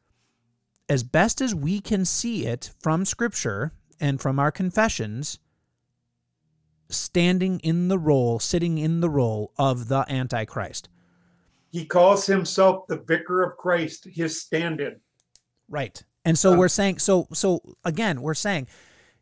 [0.89, 5.39] as best as we can see it from scripture and from our confessions
[6.89, 10.89] standing in the role sitting in the role of the antichrist
[11.71, 14.99] he calls himself the vicar of christ his stand-in.
[15.69, 16.03] Right.
[16.25, 18.67] And so uh, we're saying so so again we're saying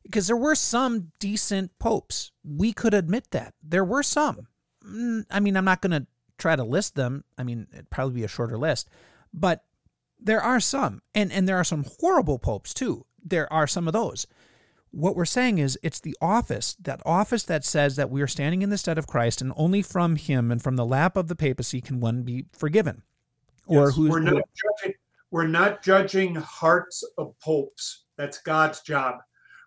[0.04, 2.32] because there were some decent popes.
[2.44, 3.54] We could admit that.
[3.64, 4.48] There were some.
[4.86, 7.24] Mm, i mean i'm not going to try to list them.
[7.38, 8.90] I mean it'd probably be a shorter list.
[9.34, 9.64] But
[10.20, 13.06] there are some, and, and there are some horrible popes too.
[13.24, 14.28] There are some of those.
[14.92, 18.62] What we're saying is it's the office, that office that says that we are standing
[18.62, 21.36] in the stead of Christ, and only from him and from the lap of the
[21.36, 23.04] papacy can one be forgiven.
[23.68, 24.96] Or yes, who's we're not judging
[25.32, 28.06] we're not judging hearts of popes.
[28.18, 29.18] That's God's job.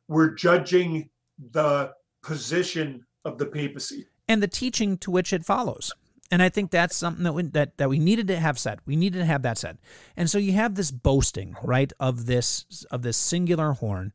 [0.08, 1.10] We're judging
[1.52, 1.92] the
[2.22, 5.92] position of the papacy and the teaching to which it follows.
[6.30, 8.80] And I think that's something that we, that that we needed to have said.
[8.86, 9.78] We needed to have that said.
[10.16, 14.12] And so you have this boasting, right, of this of this singular horn,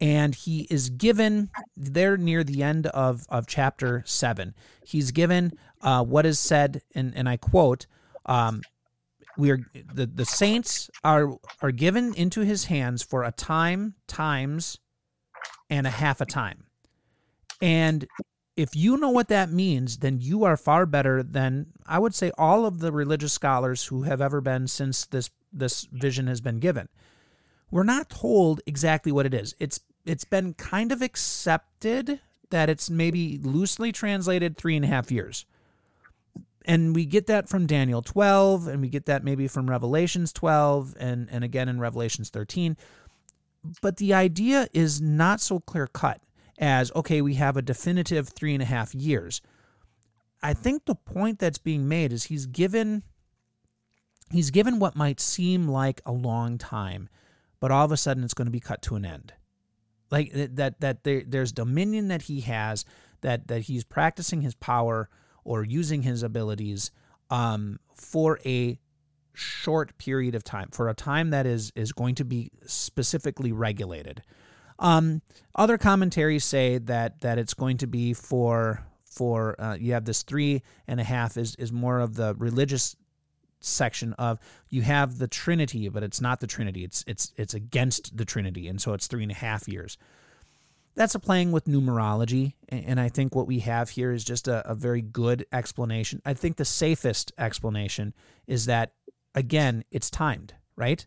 [0.00, 4.54] and he is given there near the end of of chapter seven.
[4.84, 7.86] He's given uh, what is said, and and I quote.
[8.26, 8.62] Um,
[9.38, 9.58] we are
[9.92, 14.78] the, the saints are are given into his hands for a time, times,
[15.68, 16.64] and a half a time.
[17.60, 18.06] And
[18.56, 22.32] if you know what that means, then you are far better than I would say
[22.38, 26.58] all of the religious scholars who have ever been since this this vision has been
[26.58, 26.88] given.
[27.70, 29.54] We're not told exactly what it is.
[29.58, 35.10] It's it's been kind of accepted that it's maybe loosely translated three and a half
[35.10, 35.44] years.
[36.64, 40.96] And we get that from Daniel 12, and we get that maybe from Revelations 12,
[40.98, 42.76] and, and again in Revelations 13.
[43.80, 46.20] But the idea is not so clear cut
[46.58, 49.40] as okay, we have a definitive three and a half years.
[50.42, 53.02] I think the point that's being made is he's given
[54.30, 57.08] he's given what might seem like a long time,
[57.60, 59.32] but all of a sudden it's going to be cut to an end.
[60.10, 62.84] Like that that there, there's dominion that he has
[63.22, 65.08] that that he's practicing his power
[65.44, 66.90] or using his abilities
[67.30, 68.78] um, for a
[69.32, 74.22] short period of time, for a time that is is going to be specifically regulated.
[74.78, 75.22] Um,
[75.54, 80.22] other commentaries say that that it's going to be for for uh, you have this
[80.22, 82.96] three and a half is is more of the religious
[83.66, 84.38] section of
[84.68, 86.84] you have the Trinity, but it's not the Trinity.
[86.84, 89.98] It's it's it's against the Trinity, and so it's three and a half years.
[90.94, 94.66] That's a playing with numerology, and I think what we have here is just a,
[94.68, 96.22] a very good explanation.
[96.24, 98.14] I think the safest explanation
[98.46, 98.92] is that
[99.34, 101.06] again, it's timed, right?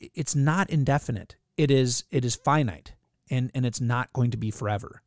[0.00, 1.36] It's not indefinite.
[1.56, 2.94] It is it is finite,
[3.28, 5.02] and and it's not going to be forever.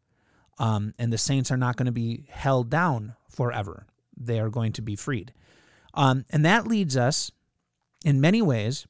[0.60, 3.86] Um, and the saints are not going to be held down forever.
[4.16, 5.34] They are going to be freed.
[5.98, 7.32] Um, and that leads us,
[8.06, 8.86] in many ways,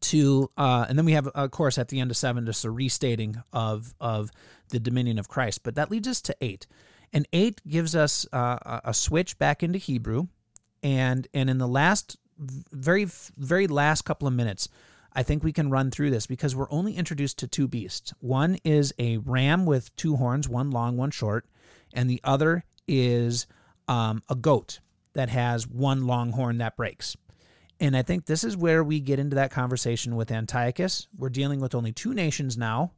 [0.00, 2.70] to uh, and then we have of course at the end of seven just a
[2.70, 4.30] restating of of
[4.68, 5.62] the dominion of Christ.
[5.62, 6.66] But that leads us to eight,
[7.10, 10.28] and eight gives us uh, a switch back into Hebrew,
[10.82, 13.06] and and in the last very
[13.38, 14.68] very last couple of minutes.
[15.14, 18.12] I think we can run through this because we're only introduced to two beasts.
[18.20, 21.46] One is a ram with two horns, one long, one short,
[21.94, 23.46] and the other is
[23.88, 24.80] um, a goat
[25.18, 27.16] that has one long horn that breaks.
[27.80, 31.08] And I think this is where we get into that conversation with Antiochus.
[31.16, 32.92] We're dealing with only two nations now,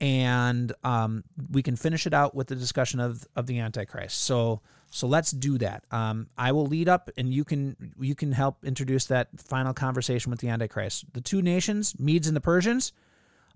[0.00, 4.22] and um, we can finish it out with the discussion of, of the Antichrist.
[4.22, 4.60] So
[4.92, 5.82] so let's do that.
[5.90, 10.30] Um, I will lead up, and you can you can help introduce that final conversation
[10.30, 11.12] with the Antichrist.
[11.14, 12.92] The two nations, Medes and the Persians.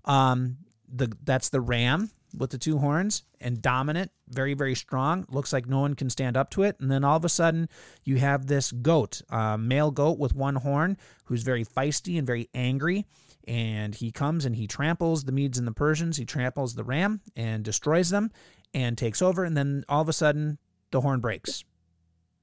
[0.03, 0.57] Um,
[0.93, 5.25] the that's the ram with the two horns and dominant, very, very strong.
[5.29, 6.79] Looks like no one can stand up to it.
[6.79, 7.69] And then all of a sudden,
[8.03, 12.49] you have this goat, uh, male goat with one horn, who's very feisty and very
[12.53, 13.05] angry.
[13.47, 16.17] And he comes and he tramples the Medes and the Persians.
[16.17, 18.31] He tramples the ram and destroys them
[18.73, 19.43] and takes over.
[19.43, 20.59] And then all of a sudden,
[20.91, 21.63] the horn breaks,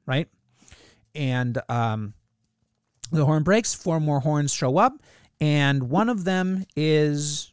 [0.07, 0.28] right?
[1.14, 2.14] And um,
[3.12, 4.95] the horn breaks, four more horns show up,
[5.41, 7.53] and one of them is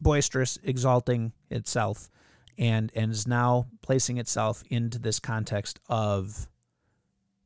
[0.00, 2.10] boisterous, exalting itself,
[2.56, 6.48] and and is now placing itself into this context of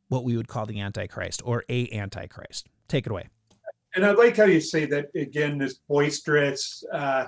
[0.09, 2.69] what we would call the Antichrist or a Antichrist.
[2.89, 3.29] Take it away.
[3.95, 5.59] And I like how you say that again.
[5.59, 7.27] This boisterous, uh,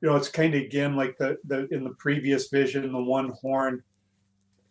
[0.00, 3.30] you know, it's kind of again like the the in the previous vision, the one
[3.40, 3.82] horn.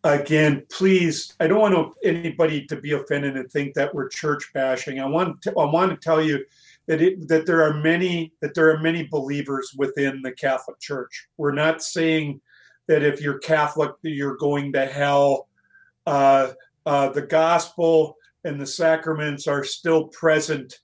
[0.03, 4.99] Again, please, I don't want anybody to be offended and think that we're church bashing.
[4.99, 6.45] I want to, I want to tell you
[6.87, 11.27] that it, that there are many that there are many believers within the Catholic Church.
[11.37, 12.41] We're not saying
[12.87, 15.47] that if you're Catholic you're going to hell.
[16.05, 16.51] Uh,
[16.85, 20.79] uh, the gospel and the sacraments are still present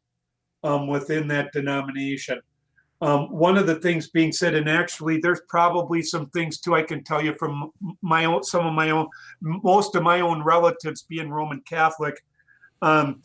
[0.63, 2.41] um, within that denomination.
[3.01, 6.83] Um, one of the things being said, and actually, there's probably some things too I
[6.83, 7.71] can tell you from
[8.01, 9.07] my own, some of my own,
[9.41, 12.23] most of my own relatives being Roman Catholic.
[12.83, 13.21] Um,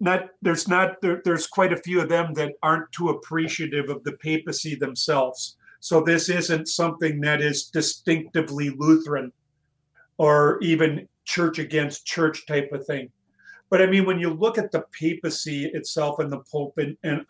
[0.00, 4.02] not there's not there, there's quite a few of them that aren't too appreciative of
[4.04, 5.56] the papacy themselves.
[5.80, 9.32] So this isn't something that is distinctively Lutheran
[10.18, 13.10] or even church against church type of thing.
[13.70, 17.24] But I mean, when you look at the papacy itself and the Pope and, and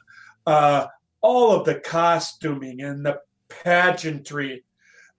[0.47, 0.87] uh,
[1.21, 4.65] all of the costuming and the pageantry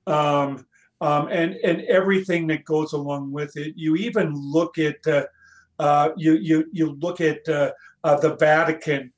[0.08, 0.66] um,
[1.00, 5.24] um, and and everything that goes along with it, you even look at uh,
[6.18, 7.72] you you you look at uh,
[8.04, 9.12] uh, the Vatican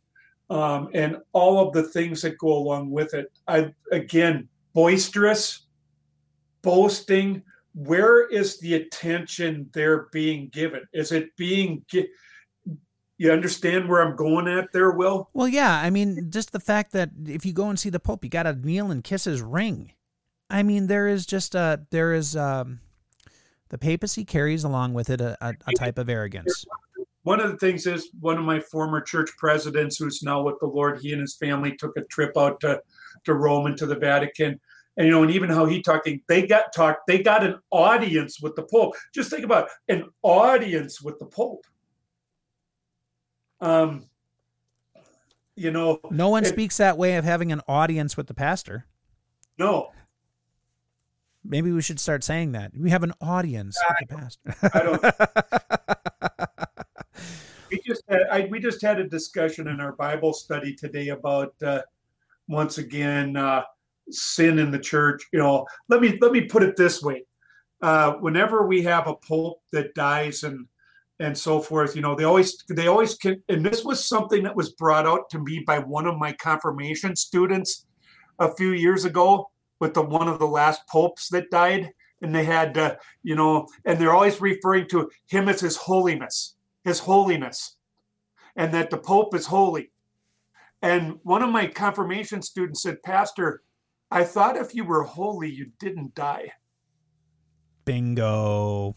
[0.49, 3.31] um, and all of the things that go along with it.
[3.47, 5.67] I again boisterous,
[6.61, 7.43] boasting.
[7.75, 10.81] Where is the attention there being given?
[10.93, 12.09] Is it being gi-
[13.17, 15.29] you understand where I'm going at there, Will?
[15.33, 15.79] Well, yeah.
[15.79, 18.43] I mean, just the fact that if you go and see the Pope, you got
[18.43, 19.93] to kneel and kiss his ring.
[20.49, 22.79] I mean, there is just a there is um,
[23.73, 26.63] the papacy carries along with it a, a, a type of arrogance.
[27.23, 30.67] One of the things is one of my former church presidents, who's now with the
[30.67, 32.79] Lord, he and his family took a trip out to,
[33.23, 34.59] to Rome and to the Vatican.
[34.97, 38.39] And you know, and even how he talking, they got talked, they got an audience
[38.39, 38.93] with the Pope.
[39.11, 41.65] Just think about an audience with the Pope.
[43.59, 44.05] Um,
[45.55, 48.85] you know, no one it, speaks that way of having an audience with the pastor.
[49.57, 49.89] No,
[51.45, 52.71] Maybe we should start saying that.
[52.77, 54.55] We have an audience I, pastor.
[54.73, 55.01] I don't.
[57.71, 61.53] we just had I, we just had a discussion in our Bible study today about
[61.61, 61.81] uh,
[62.47, 63.63] once again uh,
[64.09, 65.23] sin in the church.
[65.33, 67.25] You know, let me let me put it this way:
[67.81, 70.65] uh, whenever we have a pope that dies and
[71.19, 73.43] and so forth, you know, they always they always can.
[73.49, 77.17] And this was something that was brought out to me by one of my confirmation
[77.17, 77.85] students
[78.39, 79.49] a few years ago
[79.79, 83.67] with the one of the last popes that died, and they had, uh, you know,
[83.85, 87.75] and they're always referring to him as His Holiness, His Holiness,
[88.55, 89.91] and that the Pope is holy.
[90.81, 93.61] And one of my confirmation students said, Pastor,
[94.11, 96.51] I thought if you were holy, you didn't die.
[97.85, 98.95] Bingo.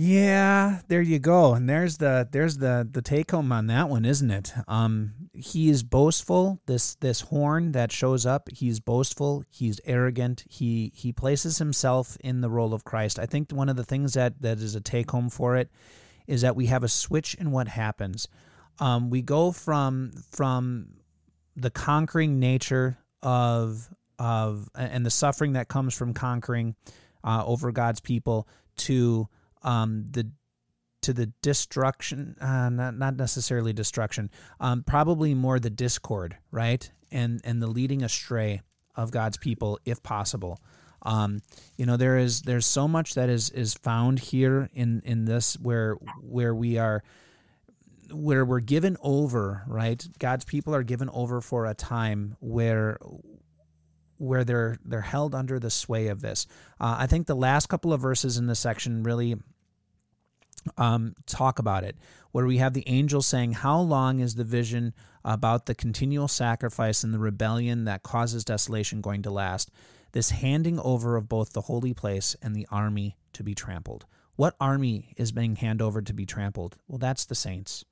[0.00, 1.54] Yeah, there you go.
[1.54, 4.52] And there's the there's the the take home on that one, isn't it?
[4.68, 10.44] Um he is boastful, this this horn that shows up, he's boastful, he's arrogant.
[10.48, 13.18] He he places himself in the role of Christ.
[13.18, 15.68] I think one of the things that that is a take home for it
[16.28, 18.28] is that we have a switch in what happens.
[18.78, 20.90] Um we go from from
[21.56, 26.76] the conquering nature of of and the suffering that comes from conquering
[27.24, 28.46] uh, over God's people
[28.76, 29.28] to
[29.62, 30.30] um, the
[31.02, 34.30] to the destruction, uh, not not necessarily destruction,
[34.60, 38.62] um, probably more the discord, right, and and the leading astray
[38.96, 40.60] of God's people, if possible.
[41.02, 41.40] Um,
[41.76, 45.54] you know, there is there's so much that is is found here in in this
[45.54, 47.02] where where we are
[48.12, 50.06] where we're given over, right?
[50.18, 52.98] God's people are given over for a time where
[54.18, 56.46] where they're they're held under the sway of this.
[56.78, 59.36] Uh, I think the last couple of verses in this section really
[60.76, 61.96] um, talk about it,
[62.32, 64.92] where we have the angel saying, "How long is the vision
[65.24, 69.70] about the continual sacrifice and the rebellion that causes desolation going to last?
[70.12, 74.06] This handing over of both the holy place and the army to be trampled.
[74.36, 76.76] What army is being handed over to be trampled?
[76.86, 77.84] Well, that's the saints."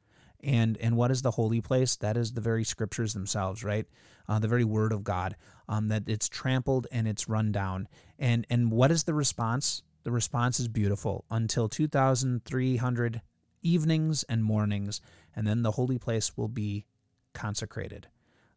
[0.43, 1.97] And and what is the holy place?
[1.97, 3.87] That is the very scriptures themselves, right?
[4.29, 5.37] Uh, the very word of God.
[5.69, 7.89] Um, that it's trampled and it's run down.
[8.19, 9.83] And and what is the response?
[10.05, 11.25] The response is beautiful.
[11.31, 13.23] Until 2,300
[13.63, 15.01] evenings and mornings,
[15.35, 16.87] and then the holy place will be
[17.35, 18.07] consecrated.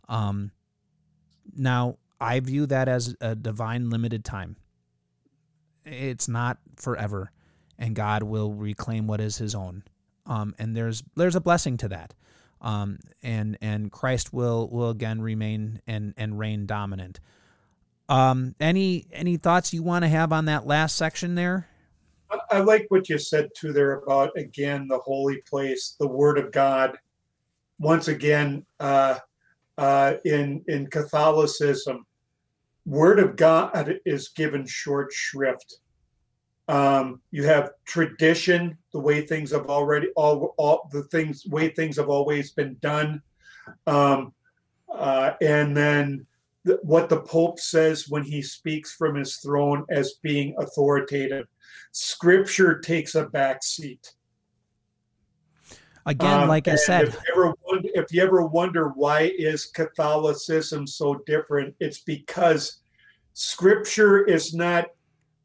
[0.08, 0.52] Um,
[1.56, 4.58] now, I view that as a divine limited time.
[5.84, 7.32] It's not forever,
[7.80, 9.84] and God will reclaim what is His own
[10.30, 12.14] um, and there's there's a blessing to that.
[12.62, 17.20] Um, and and Christ will will again remain and and reign dominant.
[18.08, 21.68] Um, any any thoughts you want to have on that last section there?
[22.52, 26.52] I like what you said too there about again the holy place, the Word of
[26.52, 26.98] God.
[27.80, 29.18] Once again, uh,
[29.78, 32.06] uh, in in Catholicism,
[32.86, 35.80] Word of God is given short shrift.
[36.70, 41.98] Um, you have tradition, the way things have already all, all the things way things
[41.98, 43.24] have always been done,
[43.88, 44.34] um,
[44.94, 46.28] uh, and then
[46.66, 51.48] the, what the Pope says when he speaks from his throne as being authoritative.
[51.92, 54.14] Scripture takes a back seat.
[56.06, 59.66] Again, um, like I said, if you, ever wonder, if you ever wonder why is
[59.66, 62.82] Catholicism so different, it's because
[63.34, 64.86] Scripture is not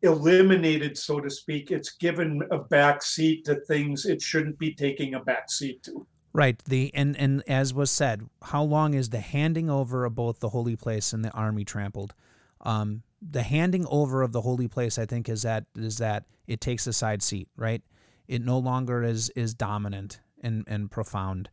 [0.05, 1.71] eliminated, so to speak.
[1.71, 6.07] It's given a back seat to things it shouldn't be taking a back seat to.
[6.33, 6.63] Right.
[6.65, 10.49] The and and as was said, how long is the handing over of both the
[10.51, 12.15] holy place and the army trampled?
[12.61, 16.61] Um, the handing over of the holy place, I think, is that is that it
[16.61, 17.83] takes a side seat, right?
[18.27, 21.51] It no longer is is dominant and and profound.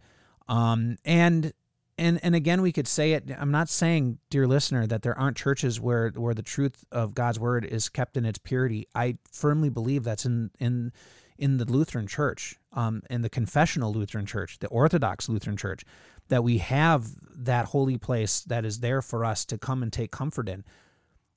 [0.47, 1.54] Um, and
[1.98, 5.38] and and again we could say it i'm not saying dear listener that there aren't
[5.38, 8.88] churches where where the truth of god's word is kept in its purity.
[8.96, 10.92] I firmly believe that's in in
[11.38, 15.84] in the lutheran church um in the confessional lutheran church the orthodox lutheran church
[16.32, 20.12] that we have that holy place that is there for us to come and take
[20.12, 20.64] comfort in.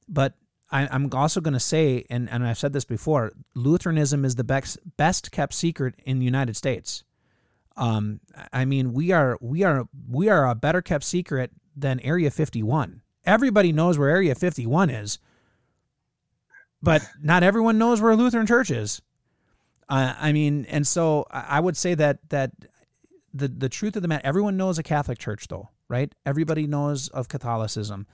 [0.08, 0.34] But
[0.70, 4.44] I, i'm also going to say and, and i've said this before lutheranism is the
[4.44, 7.04] best best kept secret in the united states
[7.76, 8.20] um,
[8.52, 13.02] I mean, we are we are we are a better kept secret than Area 51.
[13.24, 15.18] Everybody knows where Area 51 is,
[16.82, 19.02] but not everyone knows where Lutheran Church is.
[19.88, 22.52] Uh, I mean, and so I would say that that
[23.32, 26.14] the the truth of the matter, everyone knows a Catholic Church, though, right?
[26.24, 28.06] Everybody knows of Catholicism.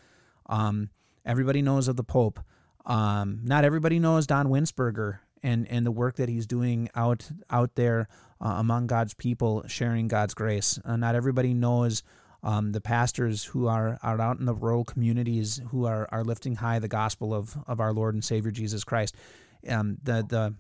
[0.47, 0.91] Um,
[1.25, 2.41] everybody knows of the Pope.
[2.87, 7.75] Um, not everybody knows Don Winsberger and and the work that he's doing out out
[7.75, 8.09] there
[8.41, 10.79] uh, among God's people, sharing God's grace.
[10.85, 12.03] Uh, not everybody knows
[12.43, 16.57] um, the pastors who are, are out in the rural communities who are, are lifting
[16.57, 19.15] high the gospel of, of our Lord and Savior Jesus Christ.
[19.69, 20.55] Um, the the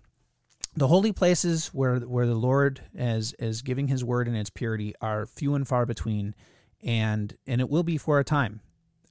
[0.76, 4.94] the holy places where where the Lord is is giving His word in its purity
[5.00, 6.34] are few and far between,
[6.82, 8.60] and and it will be for a time.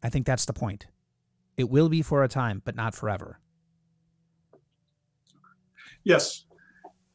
[0.03, 0.87] I think that's the point.
[1.57, 3.39] It will be for a time, but not forever.
[6.03, 6.45] Yes,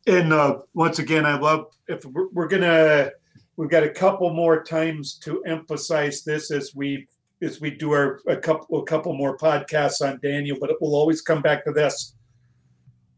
[0.06, 3.10] and uh, once again, I love if we're, we're, gonna
[3.56, 7.06] we've got a couple more times to emphasize this as we
[7.42, 10.94] as we do our a couple a couple more podcasts on Daniel, but it will
[10.94, 12.14] always come back to this.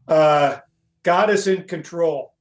[0.07, 0.57] Uh,
[1.03, 2.33] God is in control.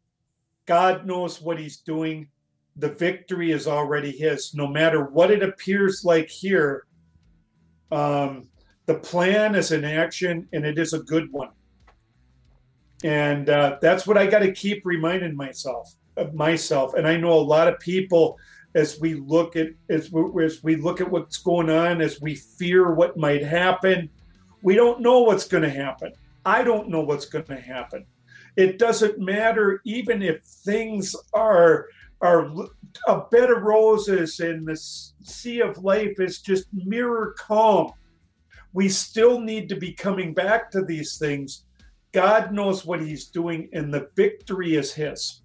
[0.67, 2.29] God knows what He's doing.
[2.77, 4.55] the victory is already his.
[4.55, 6.87] No matter what it appears like here,
[7.91, 8.49] um,
[8.87, 11.51] the plan is in action and it is a good one.
[13.05, 16.95] And uh, that's what I got to keep reminding myself of myself.
[16.95, 18.39] And I know a lot of people,
[18.75, 22.35] as we look at as we, as we look at what's going on, as we
[22.35, 24.11] fear what might happen,
[24.63, 26.13] we don't know what's going to happen.
[26.45, 28.07] I don't know what's going to happen.
[28.57, 31.89] It doesn't matter even if things are
[32.23, 32.51] are
[33.07, 37.93] a bed of roses and the sea of life is just mirror calm.
[38.73, 41.66] We still need to be coming back to these things.
[42.17, 45.43] God knows what He's doing, and the victory is His.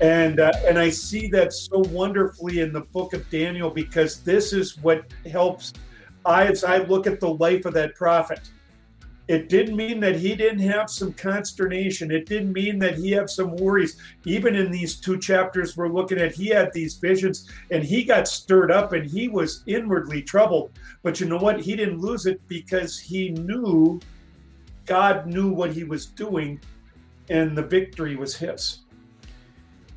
[0.00, 4.52] And uh, and I see that so wonderfully in the book of Daniel because this
[4.52, 5.72] is what helps.
[6.24, 8.48] I as I look at the life of that prophet
[9.28, 12.10] it didn't mean that he didn't have some consternation.
[12.10, 14.00] It didn't mean that he had some worries.
[14.24, 18.26] Even in these two chapters we're looking at, he had these visions and he got
[18.26, 20.70] stirred up and he was inwardly troubled.
[21.02, 21.60] But you know what?
[21.60, 24.00] He didn't lose it because he knew
[24.88, 26.60] God knew what he was doing
[27.28, 28.78] and the victory was his.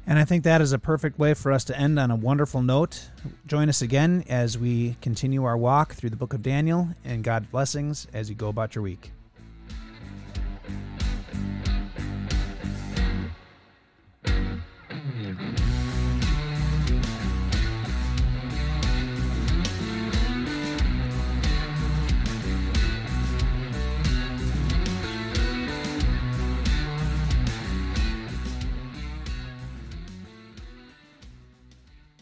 [0.06, 2.62] And I think that is a perfect way for us to end on a wonderful
[2.62, 3.10] note.
[3.48, 7.50] Join us again as we continue our walk through the book of Daniel, and God
[7.52, 9.12] blessings as you go about your week.